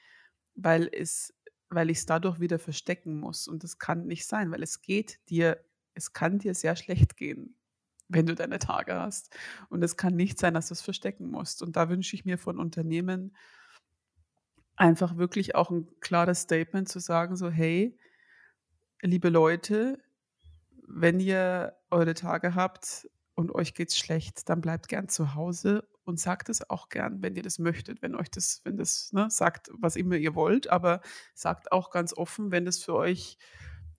weil 0.55 0.89
es, 0.93 1.35
weil 1.69 1.91
ich 1.91 1.99
es 1.99 2.07
dadurch 2.07 2.41
wieder 2.41 2.59
verstecken 2.59 3.19
muss. 3.19 3.49
Und 3.49 3.65
das 3.65 3.79
kann 3.79 4.07
nicht 4.07 4.27
sein, 4.27 4.51
weil 4.51 4.63
es 4.63 4.83
geht 4.83 5.21
dir, 5.29 5.65
es 5.95 6.13
kann 6.13 6.39
dir 6.39 6.55
sehr 6.55 6.77
schlecht 6.77 7.17
gehen, 7.17 7.57
wenn 8.09 8.27
du 8.27 8.35
deine 8.35 8.59
Tage 8.59 8.95
hast. 8.95 9.35
Und 9.69 9.83
es 9.83 9.97
kann 9.97 10.17
nicht 10.17 10.39
sein, 10.39 10.55
dass 10.55 10.69
du 10.69 10.75
es 10.75 10.83
verstecken 10.83 11.31
musst. 11.31 11.63
Und 11.63 11.77
da 11.77 11.89
wünsche 11.89 12.17
ich 12.17 12.25
mir 12.25 12.39
von 12.39 12.59
Unternehmen 12.59 13.37
einfach 14.77 15.17
wirklich 15.17 15.55
auch 15.55 15.71
ein 15.71 15.89
klares 16.01 16.41
Statement 16.43 16.89
zu 16.89 16.99
sagen, 16.99 17.37
so, 17.37 17.49
hey, 17.49 17.97
liebe 19.03 19.29
Leute, 19.29 20.03
wenn 20.87 21.21
ihr 21.21 21.77
eure 21.91 22.15
Tage 22.15 22.55
habt, 22.55 23.09
und 23.35 23.55
euch 23.55 23.75
geht's 23.75 23.99
schlecht, 23.99 24.49
dann 24.49 24.61
bleibt 24.61 24.89
gern 24.89 25.09
zu 25.09 25.35
Hause 25.35 25.89
und 26.05 26.21
sagt 26.21 26.49
es 26.49 26.69
auch 26.71 26.89
gern, 26.89 27.23
wenn 27.23 27.35
ihr 27.35 27.43
das 27.43 27.59
möchtet, 27.59 28.03
wenn 28.03 28.15
euch 28.15 28.31
das, 28.31 28.61
wenn 28.65 28.77
das, 28.77 29.13
ne, 29.13 29.29
sagt, 29.31 29.71
was 29.73 29.97
immer 29.97 30.17
ihr 30.17 30.35
wollt, 30.35 30.69
aber 30.69 31.01
sagt 31.35 31.73
auch 31.73 31.91
ganz 31.91 32.13
offen, 32.13 32.51
wenn 32.53 32.65
das 32.65 32.79
für 32.79 32.95
euch, 32.95 33.39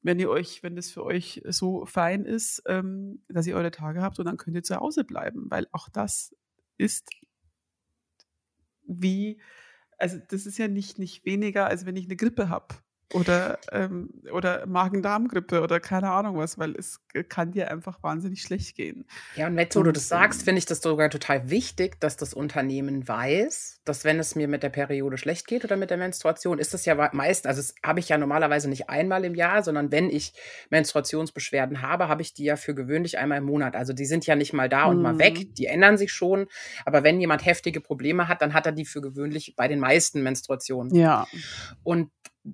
wenn 0.02 0.20
ihr 0.20 0.30
euch, 0.30 0.64
wenn 0.64 0.76
das 0.76 0.92
für 0.92 1.04
euch 1.04 1.42
so 1.48 1.86
fein 1.86 2.26
ist, 2.26 2.64
ähm, 2.68 3.24
dass 3.28 3.48
ihr 3.48 3.56
eure 3.56 3.72
Tage 3.72 4.02
habt 4.02 4.20
und 4.20 4.26
dann 4.26 4.38
könnt 4.38 4.56
ihr 4.56 4.64
zu 4.64 4.78
Hause 4.78 5.04
bleiben, 5.04 5.50
weil 5.50 5.68
auch 5.72 5.90
das 5.90 6.36
ist 6.78 7.10
wie, 8.88 9.42
also 9.98 10.18
das 10.30 10.46
ist 10.46 10.58
ja 10.58 10.68
nicht, 10.68 11.00
nicht 11.00 11.26
weniger, 11.26 11.68
als 11.68 11.86
wenn 11.86 11.96
ich 11.96 12.06
eine 12.06 12.16
Grippe 12.16 12.50
habe. 12.50 12.76
Oder, 13.14 13.60
ähm, 13.72 14.10
oder 14.32 14.66
Magen-Darm-Grippe 14.66 15.62
oder 15.62 15.80
keine 15.80 16.12
Ahnung 16.12 16.38
was, 16.38 16.58
weil 16.58 16.76
es 16.76 17.00
kann 17.30 17.52
dir 17.52 17.70
einfach 17.72 18.02
wahnsinnig 18.02 18.42
schlecht 18.42 18.76
gehen. 18.76 19.06
Ja, 19.36 19.48
und 19.48 19.58
jetzt, 19.58 19.76
wo 19.76 19.84
du 19.84 19.92
das 19.92 20.08
sagst, 20.08 20.42
ähm 20.42 20.46
finde 20.46 20.60
ich 20.60 20.66
das 20.66 20.82
sogar 20.82 21.10
total 21.10 21.50
wichtig, 21.50 22.00
dass 22.00 22.18
das 22.18 22.34
Unternehmen 22.34 23.08
weiß, 23.08 23.82
dass 23.86 24.04
wenn 24.04 24.20
es 24.20 24.36
mir 24.36 24.48
mit 24.48 24.64
der 24.64 24.70
Periode 24.70 25.18
schlecht 25.18 25.48
geht 25.48 25.64
oder 25.64 25.78
mit 25.78 25.92
der 25.92 25.98
Menstruation, 25.98 26.58
ist 26.58 26.74
das 26.74 26.86
ja 26.86 27.10
meist, 27.14 27.46
also 27.48 27.62
das 27.62 27.76
habe 27.86 28.00
ich 28.00 28.10
ja 28.10 28.18
normalerweise 28.18 28.70
nicht 28.70 28.90
einmal 28.90 29.24
im 29.24 29.36
Jahr, 29.36 29.64
sondern 29.64 29.92
wenn 29.92 30.10
ich 30.10 30.34
Menstruationsbeschwerden 30.72 31.82
habe, 31.82 32.08
habe 32.08 32.22
ich 32.22 32.34
die 32.34 32.44
ja 32.44 32.56
für 32.56 32.74
gewöhnlich 32.74 33.18
einmal 33.20 33.38
im 33.38 33.46
Monat. 33.46 33.76
Also 33.76 33.94
die 33.94 34.06
sind 34.06 34.26
ja 34.26 34.36
nicht 34.36 34.54
mal 34.54 34.68
da 34.68 34.86
und 34.86 35.02
mal 35.02 35.20
weg, 35.20 35.38
mhm. 35.38 35.54
die 35.54 35.68
ändern 35.68 35.98
sich 35.98 36.12
schon. 36.12 36.48
Aber 36.86 37.04
wenn 37.04 37.22
jemand 37.22 37.46
heftige 37.46 37.82
Probleme 37.82 38.28
hat, 38.28 38.42
dann 38.42 38.54
hat 38.54 38.66
er 38.66 38.72
die 38.72 38.86
für 38.86 39.02
gewöhnlich 39.02 39.54
bei 39.56 39.68
den 39.68 39.80
meisten 39.80 40.24
Menstruationen. 40.24 40.94
Ja. 40.96 41.28
Und 41.84 42.10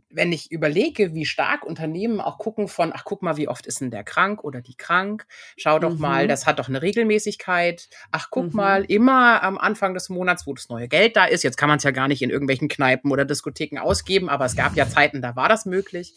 wenn 0.10 0.32
ich 0.32 0.52
überlege, 0.52 1.14
wie 1.14 1.26
stark 1.26 1.66
Unternehmen 1.66 2.22
auch 2.22 2.38
gucken 2.38 2.68
von, 2.68 2.92
ach 2.94 3.04
guck 3.04 3.22
mal, 3.22 3.38
wie 3.38 3.48
oft 3.48 3.66
ist 3.66 3.82
denn 3.82 3.92
der 3.92 4.04
krank 4.04 4.44
oder 4.44 4.62
die 4.62 4.76
krank? 4.76 5.26
Schau 5.58 5.80
doch 5.80 5.96
mhm. 5.96 6.02
mal, 6.02 6.28
das 6.28 6.46
hat 6.46 6.60
doch 6.60 6.70
eine 6.70 6.82
Regelmäßigkeit. 6.82 7.90
Ach 8.12 8.30
guck 8.30 8.54
mhm. 8.54 8.58
mal, 8.58 8.86
immer 8.86 9.44
am 9.44 9.58
Anfang 9.58 9.94
des 9.94 10.10
Monats, 10.10 10.48
wo 10.48 10.54
das 10.54 10.70
neue 10.70 10.88
Geld 10.88 11.18
da 11.18 11.26
ist. 11.26 11.44
Jetzt 11.44 11.58
kann 11.58 11.70
man 11.70 11.78
es 11.78 11.84
ja 11.84 11.92
gar 11.92 12.08
nicht 12.08 12.22
in 12.22 12.30
irgendwelchen 12.30 12.70
Kneipen 12.70 13.12
oder 13.12 13.26
Diskotheken 13.26 13.80
ausgeben, 13.80 14.30
aber 14.30 14.46
es 14.46 14.56
gab 14.56 14.76
ja 14.76 14.88
Zeiten, 14.88 15.22
da 15.22 15.36
war 15.36 15.50
das 15.50 15.66
möglich. 15.66 16.14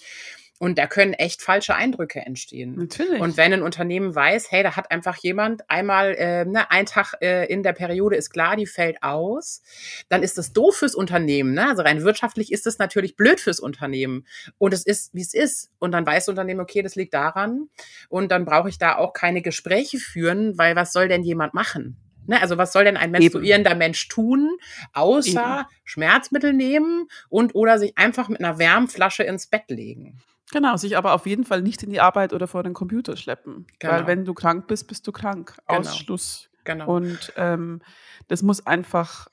Und 0.61 0.79
da 0.79 0.87
können 0.87 1.15
echt 1.15 1.43
falsche 1.43 1.75
Eindrücke 1.75 2.21
entstehen. 2.21 2.77
Natürlich. 2.77 3.21
Und 3.21 3.37
wenn 3.37 3.53
ein 3.53 3.63
Unternehmen 3.63 4.15
weiß, 4.15 4.53
hey, 4.53 4.63
da 4.63 4.77
hat 4.77 4.93
einfach 4.93 5.17
jemand 5.17 5.69
einmal, 5.69 6.15
äh, 6.15 6.45
ne, 6.45 6.71
ein 6.71 6.87
Tag 6.87 7.15
äh, 7.21 7.47
in 7.47 7.65
der 7.65 7.73
Periode 7.73 8.15
ist 8.15 8.31
klar, 8.31 8.55
die 8.55 8.67
fällt 8.67 9.03
aus, 9.03 9.63
dann 10.09 10.23
ist 10.23 10.39
das 10.39 10.53
doof 10.53 10.77
fürs 10.77 10.95
Unternehmen. 10.95 11.55
Ne? 11.55 11.69
Also 11.69 11.83
rein 11.83 12.05
wirtschaftlich 12.05 12.53
ist 12.53 12.69
es 12.69 12.79
natürlich 12.79 13.17
blöd 13.17 13.41
fürs 13.41 13.59
Unternehmen. 13.59 14.27
Und 14.57 14.73
es 14.73 14.87
ist, 14.87 15.13
wie 15.13 15.23
es 15.23 15.35
ist. 15.35 15.71
Und 15.81 15.91
dann 15.91 16.07
weiß 16.07 16.27
das 16.27 16.29
Unternehmen, 16.31 16.61
okay, 16.61 16.83
das 16.83 16.95
liegt 16.95 17.15
daran. 17.15 17.69
Und 18.09 18.31
dann 18.31 18.45
brauche 18.45 18.69
ich 18.69 18.79
da 18.79 18.97
auch 18.97 19.13
keine 19.13 19.43
Gespräche 19.43 19.99
führen, 19.99 20.57
weil 20.57 20.77
was 20.77 20.93
soll 20.93 21.09
denn 21.09 21.25
jemand 21.25 21.55
machen? 21.55 21.97
Ne, 22.27 22.41
also 22.41 22.57
was 22.57 22.73
soll 22.73 22.85
denn 22.85 22.97
ein 22.97 23.11
menstruierender 23.11 23.73
Eben. 23.73 23.79
Mensch 23.79 24.09
tun, 24.09 24.57
außer 24.93 25.67
Eben. 25.67 25.81
Schmerzmittel 25.85 26.53
nehmen 26.53 27.09
und 27.29 27.55
oder 27.55 27.79
sich 27.79 27.99
einfach 27.99 28.29
mit 28.29 28.39
einer 28.39 28.59
Wärmflasche 28.59 29.25
ins 29.25 29.49
Bett 29.49 29.65
legen? 29.69 30.23
Genau, 30.55 30.77
sich 30.77 30.97
aber 30.97 31.15
auf 31.15 31.27
jeden 31.27 31.43
Fall 31.43 31.63
nicht 31.63 31.83
in 31.83 31.91
die 31.91 32.01
Arbeit 32.01 32.33
oder 32.33 32.47
vor 32.47 32.63
den 32.63 32.75
Computer 32.75 33.17
schleppen. 33.17 33.67
Genau. 33.81 33.93
Weil 33.93 34.07
wenn 34.07 34.25
du 34.25 34.35
krank 34.35 34.69
bist, 34.69 34.87
bist 34.87 35.05
du 35.05 35.11
krank. 35.11 35.57
Genau. 35.67 35.81
Ausschluss. 35.81 36.49
Genau. 36.63 36.95
Und 36.95 37.33
ähm, 37.35 37.83
das 38.29 38.43
muss 38.45 38.65
einfach 38.65 39.27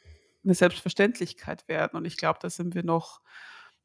eine 0.44 0.56
Selbstverständlichkeit 0.56 1.68
werden. 1.68 1.96
Und 1.96 2.06
ich 2.06 2.18
glaube, 2.18 2.40
da 2.42 2.50
sind 2.50 2.74
wir 2.74 2.84
noch, 2.84 3.22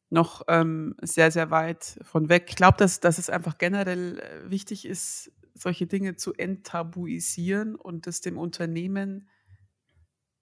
noch 0.08 0.44
ähm, 0.48 0.94
sehr, 1.02 1.30
sehr 1.30 1.50
weit 1.50 1.98
von 2.00 2.30
weg. 2.30 2.46
Ich 2.48 2.56
glaube, 2.56 2.78
dass, 2.78 3.00
dass 3.00 3.18
es 3.18 3.28
einfach 3.28 3.58
generell 3.58 4.18
äh, 4.18 4.50
wichtig 4.50 4.86
ist, 4.86 5.30
solche 5.52 5.86
Dinge 5.86 6.16
zu 6.16 6.32
enttabuisieren 6.32 7.74
und 7.74 8.06
es 8.06 8.22
dem 8.22 8.38
Unternehmen 8.38 9.28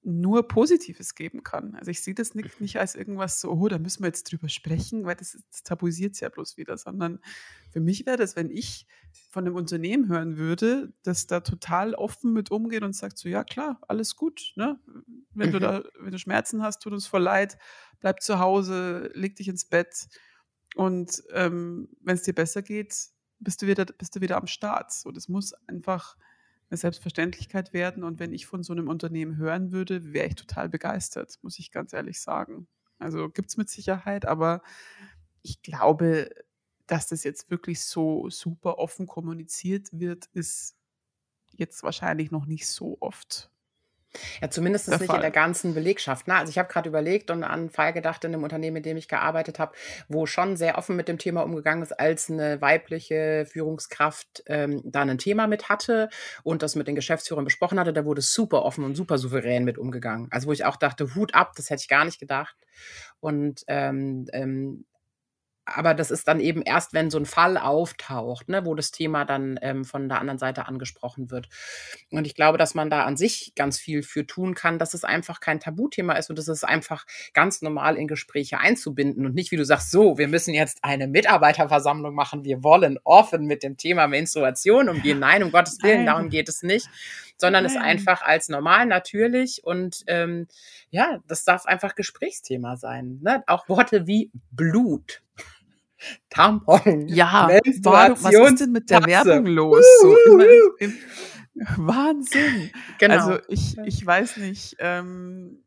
nur 0.05 0.47
Positives 0.47 1.15
geben 1.15 1.43
kann. 1.43 1.75
Also 1.75 1.91
ich 1.91 2.03
sehe 2.03 2.15
das 2.15 2.35
nicht, 2.35 2.61
nicht 2.61 2.79
als 2.79 2.95
irgendwas 2.95 3.41
so, 3.41 3.51
oh, 3.51 3.69
da 3.69 3.79
müssen 3.79 4.03
wir 4.03 4.09
jetzt 4.09 4.31
drüber 4.31 4.49
sprechen, 4.49 5.05
weil 5.05 5.17
das, 5.17 5.39
das 5.51 5.63
tabuisiert 5.63 6.15
es 6.15 6.21
ja 6.21 6.29
bloß 6.29 6.57
wieder, 6.57 6.77
sondern 6.77 7.21
für 7.71 7.81
mich 7.81 8.05
wäre 8.05 8.19
das, 8.19 8.37
wenn 8.37 8.51
ich 8.51 8.87
von 9.31 9.47
einem 9.47 9.57
Unternehmen 9.57 10.09
hören 10.09 10.37
würde, 10.37 10.93
das 11.03 11.27
da 11.27 11.41
total 11.41 11.95
offen 11.95 12.33
mit 12.33 12.51
umgeht 12.51 12.83
und 12.83 12.95
sagt 12.95 13.17
so, 13.17 13.29
ja 13.29 13.45
klar, 13.45 13.81
alles 13.89 14.15
gut, 14.17 14.53
ne? 14.57 14.79
Wenn 15.33 15.49
mhm. 15.49 15.53
du 15.53 15.59
da, 15.59 15.83
wenn 15.99 16.13
du 16.13 16.19
Schmerzen 16.19 16.63
hast, 16.63 16.83
tut 16.83 16.93
uns 16.93 17.07
voll 17.07 17.23
leid, 17.23 17.57
bleib 18.01 18.21
zu 18.21 18.39
Hause, 18.39 19.11
leg 19.15 19.37
dich 19.37 19.49
ins 19.49 19.65
Bett 19.65 20.09
und 20.75 21.23
ähm, 21.33 21.89
wenn 22.03 22.15
es 22.15 22.23
dir 22.23 22.35
besser 22.35 22.63
geht, 22.63 22.95
bist 23.39 23.63
du 23.63 23.67
wieder, 23.67 23.85
bist 23.87 24.15
du 24.17 24.21
wieder 24.21 24.37
am 24.37 24.47
Start. 24.47 24.93
So, 24.93 25.11
das 25.11 25.29
muss 25.29 25.55
einfach 25.67 26.17
eine 26.71 26.79
Selbstverständlichkeit 26.79 27.73
werden. 27.73 28.05
Und 28.05 28.19
wenn 28.19 28.33
ich 28.33 28.47
von 28.47 28.63
so 28.63 28.73
einem 28.73 28.89
Unternehmen 28.89 29.37
hören 29.37 29.73
würde, 29.73 30.13
wäre 30.13 30.29
ich 30.29 30.35
total 30.35 30.69
begeistert, 30.69 31.39
muss 31.43 31.59
ich 31.59 31.71
ganz 31.71 31.93
ehrlich 31.93 32.21
sagen. 32.21 32.69
Also 32.99 33.29
gibt 33.29 33.51
es 33.51 33.57
mit 33.57 33.69
Sicherheit, 33.69 34.27
aber 34.27 34.63
ich 35.43 35.63
glaube, 35.63 36.31
dass 36.87 37.09
das 37.09 37.25
jetzt 37.25 37.51
wirklich 37.51 37.83
so 37.85 38.29
super 38.31 38.79
offen 38.79 39.07
kommuniziert 39.07 39.89
wird, 39.93 40.27
ist 40.33 40.77
jetzt 41.53 41.83
wahrscheinlich 41.83 42.31
noch 42.31 42.47
nicht 42.47 42.67
so 42.67 42.99
oft. 43.01 43.51
Ja, 44.41 44.51
zumindest 44.51 44.89
nicht 44.89 45.13
in 45.13 45.21
der 45.21 45.31
ganzen 45.31 45.75
Belegschaft. 45.75 46.29
Ne? 46.29 46.35
Also 46.35 46.51
ich 46.51 46.59
habe 46.59 46.69
gerade 46.69 46.89
überlegt 46.89 47.31
und 47.31 47.43
an 47.43 47.51
einen 47.51 47.71
Fall 47.71 47.93
gedacht 47.93 48.25
in 48.25 48.33
einem 48.33 48.43
Unternehmen, 48.43 48.79
in 48.79 48.83
dem 48.83 48.97
ich 48.97 49.09
gearbeitet 49.09 49.59
habe, 49.59 49.73
wo 50.09 50.27
schon 50.27 50.57
sehr 50.57 50.79
offen 50.79 50.97
mit 50.97 51.09
dem 51.09 51.19
Thema 51.19 51.43
umgegangen 51.43 51.83
ist, 51.83 51.93
als 51.93 52.31
eine 52.31 52.61
weibliche 52.61 53.47
Führungskraft 53.47 54.43
ähm, 54.47 54.83
da 54.85 55.03
ein 55.03 55.19
Thema 55.19 55.47
mit 55.47 55.69
hatte 55.69 56.09
und 56.43 56.63
das 56.63 56.77
mit 56.77 56.87
den 56.87 56.95
Geschäftsführern 56.95 57.45
besprochen 57.45 57.79
hatte. 57.79 57.93
Da 57.93 58.05
wurde 58.05 58.23
super 58.23 58.65
offen 58.65 58.85
und 58.85 58.95
super 58.95 59.19
souverän 59.19 59.65
mit 59.65 59.79
umgegangen. 59.79 60.29
Also 60.31 60.49
wo 60.49 60.53
ich 60.53 60.65
auch 60.65 60.77
dachte, 60.77 61.15
Hut 61.15 61.35
ab, 61.35 61.53
das 61.57 61.71
hätte 61.71 61.83
ich 61.83 61.89
gar 61.89 62.05
nicht 62.05 62.21
gedacht. 62.21 62.57
Und 63.21 63.65
ähm, 63.69 64.27
ähm, 64.33 64.85
aber 65.67 65.95
das 65.95 66.11
ist 66.11 66.29
dann 66.29 66.41
eben 66.41 66.63
erst, 66.63 66.93
wenn 66.93 67.11
so 67.11 67.19
ein 67.19 67.25
Fall 67.27 67.57
auftaucht, 67.57 68.49
ne, 68.49 68.65
wo 68.65 68.75
das 68.75 68.91
Thema 68.91 69.25
dann 69.25 69.59
ähm, 69.63 69.85
von 69.85 70.09
der 70.09 70.21
anderen 70.21 70.39
Seite 70.39 70.67
angesprochen 70.67 71.31
wird. 71.31 71.49
Und 72.11 72.27
ich 72.27 72.35
glaube, 72.35 72.59
dass 72.59 72.75
man 72.75 72.91
da 72.91 73.05
an 73.05 73.17
sich 73.17 73.53
ganz 73.57 73.79
viel 73.79 74.03
für 74.03 74.27
tun 74.27 74.55
kann, 74.55 74.79
dass 74.79 74.95
es 74.95 75.05
einfach 75.05 75.41
kein 75.41 75.61
Tabuthema 75.61 76.15
ist 76.15 76.29
und 76.29 76.39
dass 76.39 76.49
es 76.49 76.65
einfach 76.65 77.07
ganz 77.33 77.63
normal 77.63 77.97
in 77.97 78.09
Gespräche 78.09 78.59
einzubinden 78.59 79.25
und 79.25 79.35
nicht, 79.35 79.53
wie 79.53 79.57
du 79.57 79.65
sagst, 79.65 79.91
so, 79.91 80.19
wir 80.19 80.29
müssen 80.29 80.53
jetzt 80.53 80.79
eine 80.83 81.09
Mitarbeiterversammlung 81.09 82.15
machen, 82.15 82.45
wir 82.45 82.63
wollen 82.63 82.99
offen 83.05 83.47
mit 83.47 83.63
dem 83.63 83.77
Thema 83.77 84.07
Menstruation 84.07 84.89
umgehen. 84.89 85.19
Nein, 85.19 85.43
um 85.43 85.51
Gottes 85.51 85.83
Willen, 85.83 86.05
darum 86.07 86.29
geht 86.29 86.49
es 86.49 86.63
nicht, 86.63 86.89
sondern 87.37 87.65
es 87.65 87.77
einfach 87.77 88.23
als 88.23 88.49
normal, 88.49 88.87
natürlich 88.87 89.65
und 89.65 90.05
ähm, 90.07 90.47
ja, 90.91 91.21
das 91.27 91.45
darf 91.45 91.67
einfach 91.67 91.95
Gesprächsthema 91.95 92.77
sein. 92.77 93.21
Ne? 93.23 93.43
Auch 93.47 93.69
Worte 93.69 94.07
wie 94.07 94.31
Blut 94.51 95.23
Tampon. 96.31 97.09
Ja, 97.09 97.49
warum, 97.83 98.17
was 98.23 98.53
ist 98.53 98.61
denn 98.61 98.73
mit 98.73 98.91
der 98.91 99.01
Tasse. 99.01 99.11
Werbung 99.11 99.47
los? 99.47 99.85
So 100.01 100.17
immer 100.27 100.45
im, 100.79 100.95
Wahnsinn. 101.55 102.71
Genau. 102.99 103.15
Also 103.15 103.39
ich, 103.49 103.79
ich 103.79 104.05
weiß 104.05 104.39
nicht, 104.39 104.77
ähm, 104.79 105.63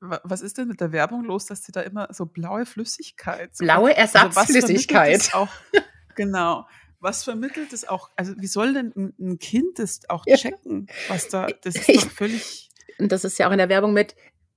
was 0.00 0.42
ist 0.42 0.58
denn 0.58 0.68
mit 0.68 0.80
der 0.80 0.92
Werbung 0.92 1.24
los, 1.24 1.46
dass 1.46 1.64
sie 1.64 1.72
da 1.72 1.80
immer 1.80 2.08
so 2.12 2.26
blaue 2.26 2.66
Flüssigkeit. 2.66 3.56
So, 3.56 3.64
blaue 3.64 3.96
Ersatzflüssigkeit. 3.96 5.14
Also 5.14 5.36
auch, 5.36 5.48
genau. 6.16 6.66
Was 7.00 7.22
vermittelt 7.22 7.72
es 7.72 7.86
auch? 7.86 8.10
Also 8.16 8.34
wie 8.38 8.48
soll 8.48 8.74
denn 8.74 8.92
ein, 8.96 9.14
ein 9.20 9.38
Kind 9.38 9.78
das 9.78 10.00
auch 10.08 10.24
checken, 10.24 10.88
was 11.08 11.28
da, 11.28 11.46
das 11.62 11.76
ist 11.76 12.04
doch 12.04 12.10
völlig. 12.10 12.70
Und 12.98 13.12
das 13.12 13.24
ist 13.24 13.38
ja 13.38 13.46
auch 13.46 13.52
in 13.52 13.58
der 13.58 13.68
Werbung 13.68 13.92
mit, 13.92 14.16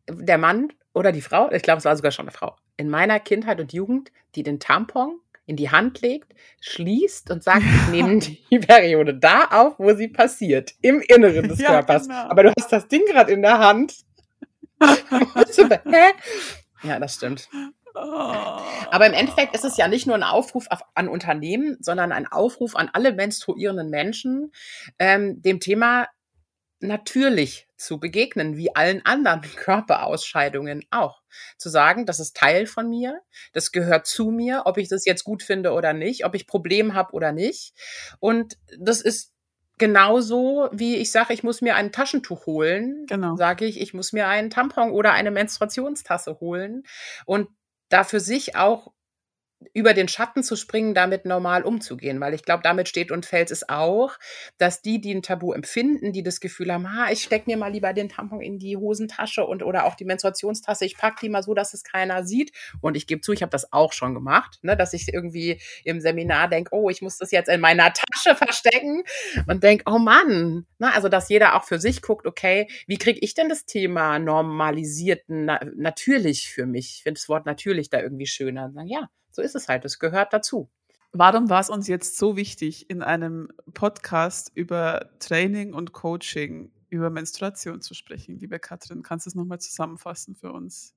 der 0.09 0.39
Mann 0.39 0.73
oder 0.93 1.11
die 1.11 1.21
Frau, 1.21 1.51
ich 1.51 1.63
glaube, 1.63 1.79
es 1.79 1.85
war 1.85 1.95
sogar 1.95 2.11
schon 2.11 2.25
eine 2.25 2.31
Frau, 2.31 2.55
in 2.77 2.89
meiner 2.89 3.19
Kindheit 3.19 3.59
und 3.59 3.73
Jugend, 3.73 4.11
die 4.35 4.43
den 4.43 4.59
Tampon 4.59 5.19
in 5.45 5.55
die 5.55 5.69
Hand 5.69 6.01
legt, 6.01 6.33
schließt 6.61 7.31
und 7.31 7.43
sagt, 7.43 7.63
ich 7.63 7.87
nehme 7.91 8.19
die 8.19 8.59
Periode 8.59 9.13
da 9.13 9.45
auf, 9.45 9.79
wo 9.79 9.93
sie 9.93 10.07
passiert, 10.07 10.73
im 10.81 11.01
Inneren 11.01 11.49
des 11.49 11.59
ja, 11.59 11.69
Körpers. 11.69 12.07
Genau. 12.07 12.29
Aber 12.29 12.43
du 12.43 12.53
hast 12.57 12.71
das 12.71 12.87
Ding 12.87 13.01
gerade 13.05 13.31
in 13.31 13.41
der 13.41 13.59
Hand. 13.59 13.95
Hä? 14.81 16.13
Ja, 16.83 16.99
das 16.99 17.15
stimmt. 17.15 17.49
Oh. 17.93 17.99
Aber 17.99 19.05
im 19.05 19.13
Endeffekt 19.13 19.53
ist 19.53 19.65
es 19.65 19.77
ja 19.77 19.87
nicht 19.87 20.07
nur 20.07 20.15
ein 20.15 20.23
Aufruf 20.23 20.67
an 20.95 21.09
Unternehmen, 21.09 21.77
sondern 21.81 22.11
ein 22.11 22.27
Aufruf 22.27 22.75
an 22.75 22.89
alle 22.93 23.13
menstruierenden 23.13 23.89
Menschen, 23.89 24.51
ähm, 24.97 25.41
dem 25.41 25.59
Thema 25.59 26.07
natürlich 26.83 27.67
zu 27.77 27.99
begegnen, 27.99 28.57
wie 28.57 28.75
allen 28.75 29.05
anderen 29.05 29.41
Körperausscheidungen 29.55 30.85
auch. 30.91 31.21
Zu 31.57 31.69
sagen, 31.69 32.05
das 32.05 32.19
ist 32.19 32.35
Teil 32.35 32.65
von 32.65 32.89
mir, 32.89 33.21
das 33.53 33.71
gehört 33.71 34.05
zu 34.05 34.31
mir, 34.31 34.63
ob 34.65 34.77
ich 34.77 34.89
das 34.89 35.05
jetzt 35.05 35.23
gut 35.23 35.43
finde 35.43 35.71
oder 35.71 35.93
nicht, 35.93 36.25
ob 36.25 36.35
ich 36.35 36.47
Problem 36.47 36.93
habe 36.93 37.13
oder 37.13 37.31
nicht. 37.31 37.73
Und 38.19 38.57
das 38.77 39.01
ist 39.01 39.33
genauso, 39.77 40.69
wie 40.71 40.97
ich 40.97 41.11
sage, 41.11 41.33
ich 41.33 41.43
muss 41.43 41.61
mir 41.61 41.75
ein 41.75 41.91
Taschentuch 41.91 42.45
holen, 42.45 43.05
genau. 43.07 43.35
sage 43.35 43.65
ich, 43.65 43.81
ich 43.81 43.93
muss 43.93 44.13
mir 44.13 44.27
einen 44.27 44.49
Tampon 44.49 44.91
oder 44.91 45.13
eine 45.13 45.31
Menstruationstasse 45.31 46.39
holen 46.39 46.83
und 47.25 47.49
da 47.89 48.03
für 48.03 48.19
sich 48.19 48.55
auch 48.55 48.93
über 49.73 49.93
den 49.93 50.07
Schatten 50.07 50.43
zu 50.43 50.55
springen, 50.55 50.93
damit 50.93 51.25
normal 51.25 51.63
umzugehen, 51.63 52.19
weil 52.19 52.33
ich 52.33 52.43
glaube, 52.43 52.63
damit 52.63 52.89
steht 52.89 53.11
und 53.11 53.25
fällt 53.25 53.51
es 53.51 53.69
auch, 53.69 54.17
dass 54.57 54.81
die, 54.81 54.99
die 54.99 55.13
ein 55.13 55.21
Tabu 55.21 55.53
empfinden, 55.53 56.11
die 56.13 56.23
das 56.23 56.39
Gefühl 56.39 56.73
haben, 56.73 56.91
ha, 56.93 57.11
ich 57.11 57.23
stecke 57.23 57.49
mir 57.49 57.57
mal 57.57 57.71
lieber 57.71 57.93
den 57.93 58.09
Tampon 58.09 58.41
in 58.41 58.59
die 58.59 58.77
Hosentasche 58.77 59.45
und 59.45 59.63
oder 59.63 59.85
auch 59.85 59.95
die 59.95 60.05
Menstruationstasse, 60.05 60.85
ich 60.85 60.97
packe 60.97 61.17
die 61.21 61.29
mal 61.29 61.43
so, 61.43 61.53
dass 61.53 61.73
es 61.73 61.83
keiner 61.83 62.23
sieht. 62.23 62.51
Und 62.81 62.97
ich 62.97 63.07
gebe 63.07 63.21
zu, 63.21 63.31
ich 63.33 63.41
habe 63.41 63.51
das 63.51 63.71
auch 63.71 63.93
schon 63.93 64.13
gemacht, 64.13 64.59
ne, 64.61 64.75
dass 64.75 64.93
ich 64.93 65.13
irgendwie 65.13 65.61
im 65.83 66.01
Seminar 66.01 66.47
denke, 66.47 66.73
oh, 66.73 66.89
ich 66.89 67.01
muss 67.01 67.17
das 67.17 67.31
jetzt 67.31 67.49
in 67.49 67.61
meiner 67.61 67.93
Tasche 67.93 68.35
verstecken 68.35 69.03
und 69.47 69.63
denke, 69.63 69.85
oh 69.87 69.99
Mann, 69.99 70.65
ne, 70.79 70.93
also 70.93 71.09
dass 71.09 71.29
jeder 71.29 71.55
auch 71.55 71.63
für 71.63 71.79
sich 71.79 72.01
guckt, 72.01 72.25
okay, 72.25 72.67
wie 72.87 72.97
kriege 72.97 73.19
ich 73.21 73.33
denn 73.33 73.49
das 73.49 73.65
Thema 73.65 74.19
normalisiert, 74.19 75.23
na, 75.27 75.59
natürlich 75.75 76.49
für 76.49 76.65
mich? 76.65 76.95
Ich 76.97 77.03
finde 77.03 77.19
das 77.19 77.29
Wort 77.29 77.45
natürlich 77.45 77.89
da 77.89 78.01
irgendwie 78.01 78.27
schöner. 78.27 78.71
Sagen, 78.71 78.87
ja, 78.87 79.09
so 79.31 79.41
ist 79.41 79.55
es 79.55 79.67
halt. 79.67 79.85
Es 79.85 79.99
gehört 79.99 80.33
dazu. 80.33 80.69
Warum 81.13 81.49
war 81.49 81.59
es 81.59 81.69
uns 81.69 81.87
jetzt 81.87 82.17
so 82.17 82.37
wichtig, 82.37 82.89
in 82.89 83.01
einem 83.01 83.49
Podcast 83.73 84.51
über 84.55 85.09
Training 85.19 85.73
und 85.73 85.91
Coaching 85.91 86.71
über 86.89 87.09
Menstruation 87.09 87.81
zu 87.81 87.93
sprechen, 87.93 88.39
liebe 88.39 88.59
Katrin? 88.59 89.03
Kannst 89.03 89.25
du 89.25 89.29
es 89.29 89.35
nochmal 89.35 89.59
zusammenfassen 89.59 90.35
für 90.35 90.51
uns? 90.51 90.95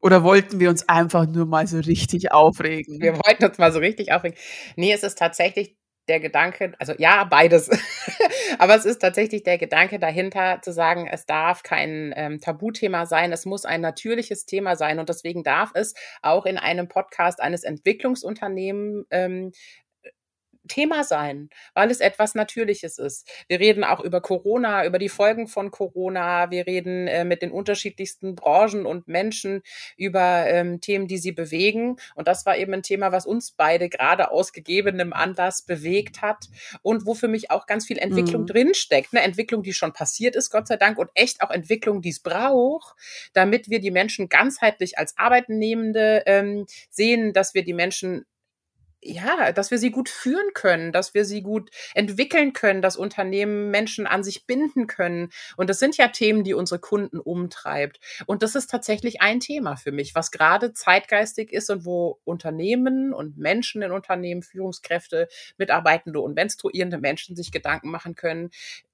Oder 0.00 0.22
wollten 0.22 0.60
wir 0.60 0.68
uns 0.68 0.88
einfach 0.88 1.26
nur 1.26 1.46
mal 1.46 1.66
so 1.66 1.78
richtig 1.78 2.32
aufregen? 2.32 3.00
Wir 3.00 3.14
wollten 3.14 3.44
uns 3.44 3.56
mal 3.58 3.72
so 3.72 3.78
richtig 3.78 4.12
aufregen. 4.12 4.36
Nee, 4.76 4.92
es 4.92 5.02
ist 5.02 5.16
tatsächlich 5.16 5.76
der 6.08 6.20
Gedanke, 6.20 6.74
also 6.78 6.94
ja, 6.98 7.24
beides. 7.24 7.68
Aber 8.58 8.74
es 8.74 8.84
ist 8.84 8.98
tatsächlich 8.98 9.42
der 9.42 9.58
Gedanke 9.58 9.98
dahinter, 9.98 10.60
zu 10.62 10.72
sagen, 10.72 11.08
es 11.10 11.26
darf 11.26 11.62
kein 11.62 12.12
ähm, 12.16 12.40
Tabuthema 12.40 13.06
sein, 13.06 13.32
es 13.32 13.46
muss 13.46 13.64
ein 13.64 13.80
natürliches 13.80 14.46
Thema 14.46 14.76
sein. 14.76 14.98
Und 14.98 15.08
deswegen 15.08 15.42
darf 15.42 15.70
es 15.74 15.94
auch 16.22 16.46
in 16.46 16.58
einem 16.58 16.88
Podcast 16.88 17.40
eines 17.40 17.64
Entwicklungsunternehmens 17.64 19.06
ähm, 19.10 19.52
Thema 20.68 21.04
sein, 21.04 21.50
weil 21.74 21.90
es 21.90 22.00
etwas 22.00 22.34
Natürliches 22.34 22.98
ist. 22.98 23.28
Wir 23.48 23.60
reden 23.60 23.84
auch 23.84 24.00
über 24.00 24.20
Corona, 24.20 24.86
über 24.86 24.98
die 24.98 25.08
Folgen 25.08 25.46
von 25.46 25.70
Corona. 25.70 26.50
Wir 26.50 26.66
reden 26.66 27.06
äh, 27.06 27.24
mit 27.24 27.42
den 27.42 27.50
unterschiedlichsten 27.50 28.34
Branchen 28.34 28.86
und 28.86 29.08
Menschen 29.08 29.62
über 29.96 30.46
ähm, 30.46 30.80
Themen, 30.80 31.06
die 31.06 31.18
sie 31.18 31.32
bewegen. 31.32 31.96
Und 32.14 32.28
das 32.28 32.46
war 32.46 32.56
eben 32.56 32.72
ein 32.74 32.82
Thema, 32.82 33.12
was 33.12 33.26
uns 33.26 33.52
beide 33.52 33.88
gerade 33.88 34.30
aus 34.30 34.52
gegebenem 34.52 35.12
Anlass 35.12 35.62
bewegt 35.62 36.22
hat 36.22 36.48
und 36.82 37.06
wo 37.06 37.14
für 37.14 37.28
mich 37.28 37.50
auch 37.50 37.66
ganz 37.66 37.86
viel 37.86 37.98
Entwicklung 37.98 38.42
mhm. 38.42 38.46
drinsteckt. 38.46 39.08
Eine 39.12 39.24
Entwicklung, 39.24 39.62
die 39.62 39.72
schon 39.72 39.92
passiert 39.92 40.36
ist, 40.36 40.50
Gott 40.50 40.68
sei 40.68 40.76
Dank, 40.76 40.98
und 40.98 41.10
echt 41.14 41.42
auch 41.42 41.50
Entwicklung, 41.50 42.02
die 42.02 42.10
es 42.10 42.20
braucht, 42.20 42.94
damit 43.32 43.70
wir 43.70 43.80
die 43.80 43.90
Menschen 43.90 44.28
ganzheitlich 44.28 44.98
als 44.98 45.16
Arbeitnehmende 45.16 46.22
ähm, 46.26 46.66
sehen, 46.90 47.32
dass 47.32 47.54
wir 47.54 47.64
die 47.64 47.74
Menschen 47.74 48.24
ja, 49.04 49.52
dass 49.52 49.70
wir 49.70 49.78
sie 49.78 49.90
gut 49.90 50.08
führen 50.08 50.52
können, 50.54 50.92
dass 50.92 51.14
wir 51.14 51.24
sie 51.24 51.42
gut 51.42 51.70
entwickeln 51.94 52.52
können, 52.52 52.82
dass 52.82 52.96
Unternehmen 52.96 53.70
Menschen 53.70 54.06
an 54.06 54.24
sich 54.24 54.46
binden 54.46 54.86
können. 54.86 55.30
Und 55.56 55.68
das 55.68 55.78
sind 55.78 55.96
ja 55.96 56.08
Themen, 56.08 56.42
die 56.42 56.54
unsere 56.54 56.80
Kunden 56.80 57.18
umtreibt. 57.18 58.00
Und 58.26 58.42
das 58.42 58.54
ist 58.54 58.70
tatsächlich 58.70 59.20
ein 59.20 59.40
Thema 59.40 59.76
für 59.76 59.92
mich, 59.92 60.14
was 60.14 60.30
gerade 60.30 60.72
zeitgeistig 60.72 61.52
ist 61.52 61.70
und 61.70 61.84
wo 61.84 62.18
Unternehmen 62.24 63.12
und 63.12 63.36
Menschen 63.36 63.82
in 63.82 63.92
Unternehmen, 63.92 64.42
Führungskräfte, 64.42 65.28
Mitarbeitende 65.58 66.20
und 66.20 66.34
menstruierende 66.34 66.98
Menschen 66.98 67.36
sich 67.36 67.52
Gedanken 67.52 67.90
machen 67.90 68.14
können, 68.14 68.50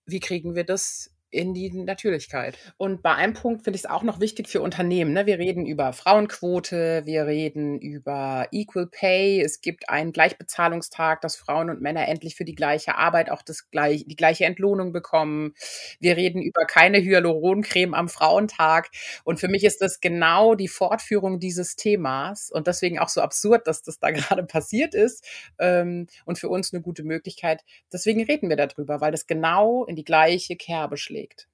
wie 0.06 0.20
kriegen 0.20 0.54
wir 0.54 0.64
das 0.64 1.12
in 1.30 1.54
die 1.54 1.70
Natürlichkeit. 1.70 2.58
Und 2.76 3.02
bei 3.02 3.14
einem 3.14 3.34
Punkt 3.34 3.62
finde 3.62 3.76
ich 3.76 3.84
es 3.84 3.90
auch 3.90 4.02
noch 4.02 4.20
wichtig 4.20 4.48
für 4.48 4.60
Unternehmen. 4.60 5.12
Ne? 5.12 5.26
Wir 5.26 5.38
reden 5.38 5.64
über 5.64 5.92
Frauenquote, 5.92 7.02
wir 7.04 7.26
reden 7.26 7.78
über 7.78 8.48
Equal 8.50 8.86
Pay. 8.86 9.40
Es 9.40 9.60
gibt 9.60 9.88
einen 9.88 10.12
Gleichbezahlungstag, 10.12 11.20
dass 11.20 11.36
Frauen 11.36 11.70
und 11.70 11.80
Männer 11.80 12.08
endlich 12.08 12.34
für 12.34 12.44
die 12.44 12.54
gleiche 12.54 12.96
Arbeit 12.96 13.30
auch 13.30 13.42
das 13.42 13.70
gleich, 13.70 14.04
die 14.06 14.16
gleiche 14.16 14.44
Entlohnung 14.44 14.92
bekommen. 14.92 15.54
Wir 16.00 16.16
reden 16.16 16.42
über 16.42 16.64
keine 16.64 16.98
Hyaluroncreme 16.98 17.94
am 17.94 18.08
Frauentag. 18.08 18.90
Und 19.24 19.38
für 19.38 19.48
mich 19.48 19.64
ist 19.64 19.80
das 19.80 20.00
genau 20.00 20.54
die 20.56 20.68
Fortführung 20.68 21.38
dieses 21.38 21.76
Themas 21.76 22.50
und 22.50 22.66
deswegen 22.66 22.98
auch 22.98 23.08
so 23.08 23.20
absurd, 23.20 23.66
dass 23.66 23.82
das 23.82 23.98
da 23.98 24.10
gerade 24.10 24.42
passiert 24.42 24.94
ist 24.94 25.24
ähm, 25.58 26.08
und 26.24 26.38
für 26.38 26.48
uns 26.48 26.72
eine 26.72 26.82
gute 26.82 27.04
Möglichkeit. 27.04 27.62
Deswegen 27.92 28.24
reden 28.24 28.48
wir 28.48 28.56
darüber, 28.56 29.00
weil 29.00 29.12
das 29.12 29.26
genau 29.26 29.84
in 29.84 29.94
die 29.94 30.04
gleiche 30.04 30.56
Kerbe 30.56 30.96
schlägt 30.96 31.19
legt. 31.20 31.48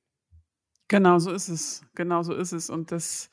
Genau 0.88 1.18
so 1.18 1.32
ist 1.32 1.48
es. 1.48 1.82
Genau 1.94 2.22
so 2.22 2.34
ist 2.34 2.52
es. 2.52 2.70
Und 2.70 2.92
das 2.92 3.30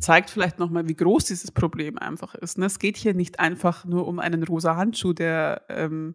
zeigt 0.00 0.30
vielleicht 0.30 0.58
nochmal, 0.58 0.88
wie 0.88 0.96
groß 0.96 1.26
dieses 1.26 1.52
Problem 1.52 1.98
einfach 1.98 2.34
ist. 2.34 2.58
Ne? 2.58 2.66
Es 2.66 2.78
geht 2.78 2.96
hier 2.96 3.14
nicht 3.14 3.38
einfach 3.38 3.84
nur 3.84 4.06
um 4.08 4.18
einen 4.18 4.42
rosa 4.42 4.76
Handschuh, 4.76 5.12
der 5.12 5.64
ähm, 5.68 6.14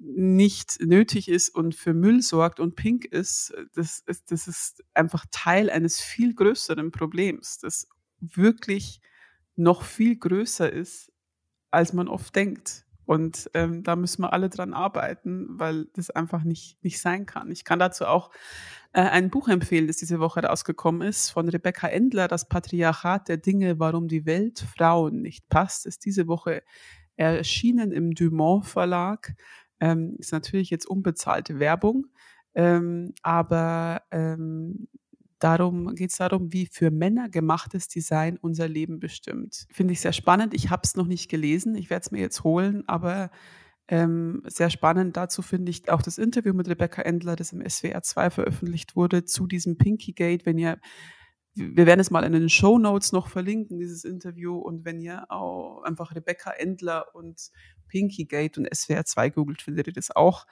nicht 0.00 0.78
nötig 0.80 1.28
ist 1.28 1.54
und 1.54 1.74
für 1.74 1.94
Müll 1.94 2.22
sorgt 2.22 2.60
und 2.60 2.76
pink 2.76 3.04
ist. 3.04 3.54
Das, 3.74 4.00
ist. 4.06 4.30
das 4.30 4.46
ist 4.46 4.84
einfach 4.94 5.24
Teil 5.30 5.70
eines 5.70 6.00
viel 6.00 6.34
größeren 6.34 6.92
Problems, 6.92 7.58
das 7.58 7.88
wirklich 8.20 9.00
noch 9.56 9.82
viel 9.82 10.16
größer 10.16 10.70
ist, 10.72 11.12
als 11.70 11.92
man 11.92 12.08
oft 12.08 12.34
denkt. 12.36 12.86
Und 13.08 13.50
ähm, 13.54 13.82
da 13.84 13.96
müssen 13.96 14.20
wir 14.20 14.34
alle 14.34 14.50
dran 14.50 14.74
arbeiten, 14.74 15.46
weil 15.58 15.86
das 15.94 16.10
einfach 16.10 16.44
nicht, 16.44 16.76
nicht 16.84 17.00
sein 17.00 17.24
kann. 17.24 17.50
Ich 17.50 17.64
kann 17.64 17.78
dazu 17.78 18.04
auch 18.04 18.30
äh, 18.92 19.00
ein 19.00 19.30
Buch 19.30 19.48
empfehlen, 19.48 19.86
das 19.86 19.96
diese 19.96 20.20
Woche 20.20 20.42
rausgekommen 20.42 21.08
ist, 21.08 21.30
von 21.30 21.48
Rebecca 21.48 21.88
Endler, 21.88 22.28
Das 22.28 22.50
Patriarchat 22.50 23.30
der 23.30 23.38
Dinge, 23.38 23.78
warum 23.78 24.08
die 24.08 24.26
Welt 24.26 24.62
Frauen 24.76 25.22
nicht 25.22 25.48
passt, 25.48 25.86
ist 25.86 26.04
diese 26.04 26.28
Woche 26.28 26.62
erschienen 27.16 27.92
im 27.92 28.14
Dumont 28.14 28.66
Verlag. 28.66 29.34
Ähm, 29.80 30.16
ist 30.18 30.32
natürlich 30.32 30.68
jetzt 30.68 30.86
unbezahlte 30.86 31.58
Werbung, 31.58 32.08
ähm, 32.54 33.14
aber 33.22 34.02
ähm, 34.10 34.86
darum 35.38 35.94
geht 35.94 36.10
es 36.10 36.16
darum, 36.16 36.52
wie 36.52 36.66
für 36.66 36.90
Männer 36.90 37.28
gemachtes 37.28 37.88
Design 37.88 38.38
unser 38.40 38.68
Leben 38.68 39.00
bestimmt. 39.00 39.66
Finde 39.72 39.92
ich 39.92 40.00
sehr 40.00 40.12
spannend. 40.12 40.54
Ich 40.54 40.70
habe 40.70 40.82
es 40.84 40.96
noch 40.96 41.06
nicht 41.06 41.28
gelesen. 41.30 41.74
Ich 41.74 41.90
werde 41.90 42.02
es 42.02 42.10
mir 42.10 42.20
jetzt 42.20 42.44
holen, 42.44 42.84
aber 42.86 43.30
ähm, 43.90 44.42
sehr 44.44 44.68
spannend 44.68 45.16
dazu 45.16 45.40
finde 45.40 45.70
ich 45.70 45.90
auch 45.90 46.02
das 46.02 46.18
Interview 46.18 46.52
mit 46.52 46.68
Rebecca 46.68 47.00
Endler, 47.00 47.36
das 47.36 47.52
im 47.52 47.66
SWR 47.66 48.02
2 48.02 48.30
veröffentlicht 48.30 48.96
wurde, 48.96 49.24
zu 49.24 49.46
diesem 49.46 49.78
Pinky 49.78 50.12
Gate. 50.12 50.44
Wenn 50.44 50.58
ihr, 50.58 50.78
wir 51.54 51.86
werden 51.86 52.00
es 52.00 52.10
mal 52.10 52.22
in 52.24 52.32
den 52.32 52.50
Show 52.50 52.78
Notes 52.78 53.12
noch 53.12 53.28
verlinken, 53.28 53.78
dieses 53.78 54.04
Interview. 54.04 54.58
Und 54.58 54.84
wenn 54.84 55.00
ihr 55.00 55.30
auch 55.30 55.82
einfach 55.84 56.14
Rebecca 56.14 56.50
Endler 56.50 57.14
und 57.14 57.50
Pinky 57.88 58.26
Gate 58.26 58.58
und 58.58 58.68
SWR 58.74 59.06
2 59.06 59.30
googelt, 59.30 59.62
findet 59.62 59.86
ihr 59.86 59.94
das 59.94 60.14
auch. 60.14 60.46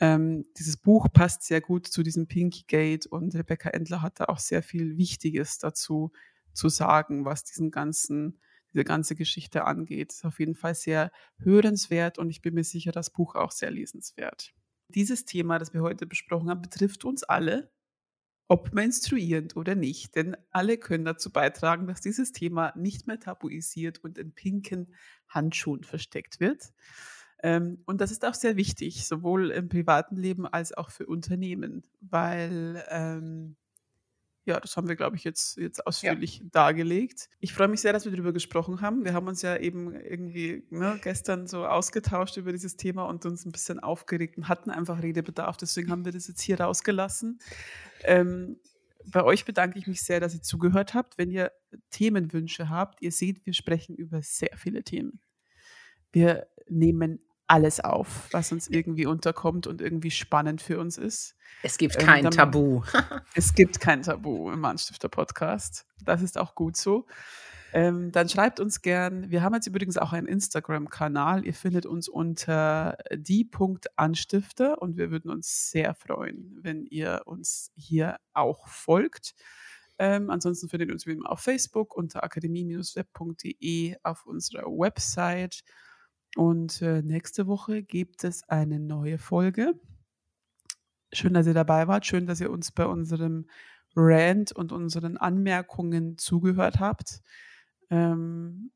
Ähm, 0.00 0.44
dieses 0.56 0.76
Buch 0.76 1.08
passt 1.12 1.42
sehr 1.42 1.60
gut 1.60 1.86
zu 1.86 2.02
diesem 2.02 2.28
Pinky 2.28 2.64
Gate 2.66 3.06
und 3.06 3.34
Rebecca 3.34 3.70
Endler 3.70 4.02
hat 4.02 4.20
da 4.20 4.26
auch 4.26 4.38
sehr 4.38 4.62
viel 4.62 4.96
Wichtiges 4.96 5.58
dazu 5.58 6.12
zu 6.52 6.68
sagen, 6.68 7.24
was 7.24 7.44
diesen 7.44 7.70
ganzen, 7.70 8.40
diese 8.72 8.84
ganze 8.84 9.16
Geschichte 9.16 9.64
angeht. 9.64 10.12
Ist 10.12 10.24
auf 10.24 10.38
jeden 10.38 10.54
Fall 10.54 10.74
sehr 10.74 11.10
hörenswert 11.38 12.18
und 12.18 12.30
ich 12.30 12.42
bin 12.42 12.54
mir 12.54 12.64
sicher, 12.64 12.92
das 12.92 13.10
Buch 13.10 13.34
auch 13.34 13.50
sehr 13.50 13.70
lesenswert. 13.70 14.52
Dieses 14.88 15.24
Thema, 15.24 15.58
das 15.58 15.74
wir 15.74 15.82
heute 15.82 16.06
besprochen 16.06 16.48
haben, 16.48 16.62
betrifft 16.62 17.04
uns 17.04 17.22
alle, 17.22 17.70
ob 18.48 18.72
menstruierend 18.72 19.56
oder 19.56 19.74
nicht. 19.74 20.14
Denn 20.14 20.36
alle 20.50 20.78
können 20.78 21.04
dazu 21.04 21.30
beitragen, 21.30 21.86
dass 21.86 22.00
dieses 22.00 22.32
Thema 22.32 22.72
nicht 22.76 23.06
mehr 23.06 23.20
tabuisiert 23.20 23.98
und 23.98 24.16
in 24.16 24.32
pinken 24.32 24.94
Handschuhen 25.28 25.84
versteckt 25.84 26.40
wird. 26.40 26.72
Ähm, 27.42 27.82
und 27.86 28.00
das 28.00 28.10
ist 28.10 28.24
auch 28.24 28.34
sehr 28.34 28.56
wichtig, 28.56 29.06
sowohl 29.06 29.50
im 29.50 29.68
privaten 29.68 30.16
Leben 30.16 30.46
als 30.46 30.72
auch 30.76 30.90
für 30.90 31.06
Unternehmen, 31.06 31.84
weil 32.00 32.84
ähm, 32.88 33.56
ja, 34.48 34.58
das 34.58 34.78
haben 34.78 34.88
wir, 34.88 34.96
glaube 34.96 35.14
ich, 35.14 35.24
jetzt, 35.24 35.58
jetzt 35.58 35.86
ausführlich 35.86 36.38
ja. 36.38 36.46
dargelegt. 36.50 37.28
Ich 37.38 37.52
freue 37.52 37.68
mich 37.68 37.82
sehr, 37.82 37.92
dass 37.92 38.06
wir 38.06 38.12
darüber 38.12 38.32
gesprochen 38.32 38.80
haben. 38.80 39.04
Wir 39.04 39.12
haben 39.12 39.28
uns 39.28 39.42
ja 39.42 39.58
eben 39.58 39.94
irgendwie 39.94 40.66
ne, 40.70 40.98
gestern 41.02 41.46
so 41.46 41.66
ausgetauscht 41.66 42.38
über 42.38 42.50
dieses 42.50 42.76
Thema 42.76 43.04
und 43.04 43.26
uns 43.26 43.44
ein 43.44 43.52
bisschen 43.52 43.78
aufgeregt 43.78 44.38
und 44.38 44.48
hatten 44.48 44.70
einfach 44.70 45.02
Redebedarf. 45.02 45.58
Deswegen 45.58 45.90
haben 45.90 46.06
wir 46.06 46.12
das 46.12 46.28
jetzt 46.28 46.40
hier 46.40 46.58
rausgelassen. 46.58 47.40
Ähm, 48.04 48.58
bei 49.04 49.22
euch 49.22 49.44
bedanke 49.44 49.78
ich 49.78 49.86
mich 49.86 50.00
sehr, 50.00 50.18
dass 50.18 50.34
ihr 50.34 50.42
zugehört 50.42 50.94
habt. 50.94 51.18
Wenn 51.18 51.30
ihr 51.30 51.52
Themenwünsche 51.90 52.70
habt, 52.70 53.02
ihr 53.02 53.12
seht, 53.12 53.44
wir 53.44 53.52
sprechen 53.52 53.96
über 53.96 54.22
sehr 54.22 54.56
viele 54.56 54.82
Themen. 54.82 55.20
Wir 56.10 56.46
nehmen 56.68 57.20
alles 57.48 57.80
auf, 57.80 58.28
was 58.30 58.52
uns 58.52 58.68
irgendwie 58.68 59.06
unterkommt 59.06 59.66
und 59.66 59.80
irgendwie 59.80 60.10
spannend 60.10 60.62
für 60.62 60.78
uns 60.78 60.98
ist. 60.98 61.34
Es 61.62 61.78
gibt 61.78 61.96
ähm, 61.98 62.06
kein 62.06 62.24
ähm, 62.26 62.30
Tabu. 62.30 62.82
es 63.34 63.54
gibt 63.54 63.80
kein 63.80 64.02
Tabu 64.02 64.50
im 64.50 64.60
Mannstifter 64.60 65.08
Podcast. 65.08 65.86
Das 66.04 66.22
ist 66.22 66.38
auch 66.38 66.54
gut 66.54 66.76
so. 66.76 67.06
Ähm, 67.72 68.12
dann 68.12 68.28
schreibt 68.28 68.60
uns 68.60 68.80
gern. 68.80 69.30
Wir 69.30 69.42
haben 69.42 69.54
jetzt 69.54 69.66
übrigens 69.66 69.98
auch 69.98 70.12
einen 70.12 70.26
Instagram-Kanal. 70.26 71.44
Ihr 71.44 71.54
findet 71.54 71.84
uns 71.84 72.08
unter 72.08 72.96
die.anstifter 73.14 74.80
und 74.80 74.96
wir 74.96 75.10
würden 75.10 75.30
uns 75.30 75.70
sehr 75.70 75.94
freuen, 75.94 76.58
wenn 76.62 76.86
ihr 76.86 77.22
uns 77.26 77.72
hier 77.76 78.18
auch 78.32 78.68
folgt. 78.68 79.34
Ähm, 79.98 80.30
ansonsten 80.30 80.68
findet 80.68 80.88
ihr 80.88 80.94
uns 80.94 81.06
wie 81.06 81.12
immer 81.12 81.30
auf 81.30 81.40
Facebook 81.40 81.94
unter 81.96 82.22
akademie-web.de 82.22 83.96
auf 84.02 84.24
unserer 84.26 84.66
Website 84.66 85.62
und 86.38 86.82
äh, 86.82 87.02
nächste 87.02 87.48
Woche 87.48 87.82
gibt 87.82 88.22
es 88.22 88.48
eine 88.48 88.78
neue 88.78 89.18
Folge. 89.18 89.74
Schön, 91.12 91.34
dass 91.34 91.48
ihr 91.48 91.52
dabei 91.52 91.88
wart. 91.88 92.06
Schön, 92.06 92.26
dass 92.26 92.40
ihr 92.40 92.52
uns 92.52 92.70
bei 92.70 92.86
unserem 92.86 93.46
Rant 93.96 94.52
und 94.52 94.70
unseren 94.70 95.16
Anmerkungen 95.16 96.16
zugehört 96.16 96.78
habt. 96.78 97.22
Ähm, 97.90 98.70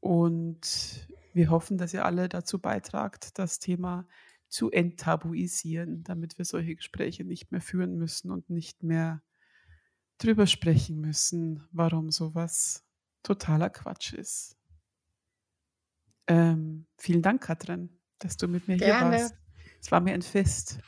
und 0.00 1.10
wir 1.34 1.50
hoffen, 1.50 1.76
dass 1.76 1.92
ihr 1.92 2.06
alle 2.06 2.30
dazu 2.30 2.58
beitragt, 2.58 3.38
das 3.38 3.58
Thema 3.58 4.08
zu 4.48 4.70
enttabuisieren, 4.70 6.04
damit 6.04 6.38
wir 6.38 6.46
solche 6.46 6.76
Gespräche 6.76 7.22
nicht 7.22 7.52
mehr 7.52 7.60
führen 7.60 7.98
müssen 7.98 8.30
und 8.30 8.48
nicht 8.48 8.82
mehr 8.82 9.22
drüber 10.16 10.46
sprechen 10.46 11.02
müssen, 11.02 11.68
warum 11.70 12.10
sowas 12.10 12.82
totaler 13.22 13.68
Quatsch 13.68 14.14
ist. 14.14 14.56
Ähm, 16.26 16.86
vielen 16.96 17.22
Dank, 17.22 17.42
Katrin, 17.42 17.98
dass 18.18 18.36
du 18.36 18.48
mit 18.48 18.68
mir 18.68 18.76
Gerne. 18.76 19.16
hier 19.16 19.24
warst. 19.24 19.34
Es 19.80 19.90
war 19.90 20.00
mir 20.00 20.14
ein 20.14 20.22
Fest. 20.22 20.78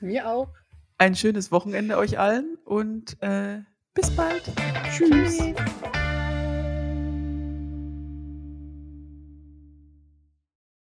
Mir 0.00 0.28
auch. 0.28 0.52
Ein 0.98 1.16
schönes 1.16 1.50
Wochenende 1.50 1.96
euch 1.96 2.18
allen 2.18 2.56
und 2.64 3.20
äh, 3.20 3.60
bis 3.94 4.10
bald. 4.10 4.42
Tschüss. 4.92 5.38
Tschüss. 5.38 5.54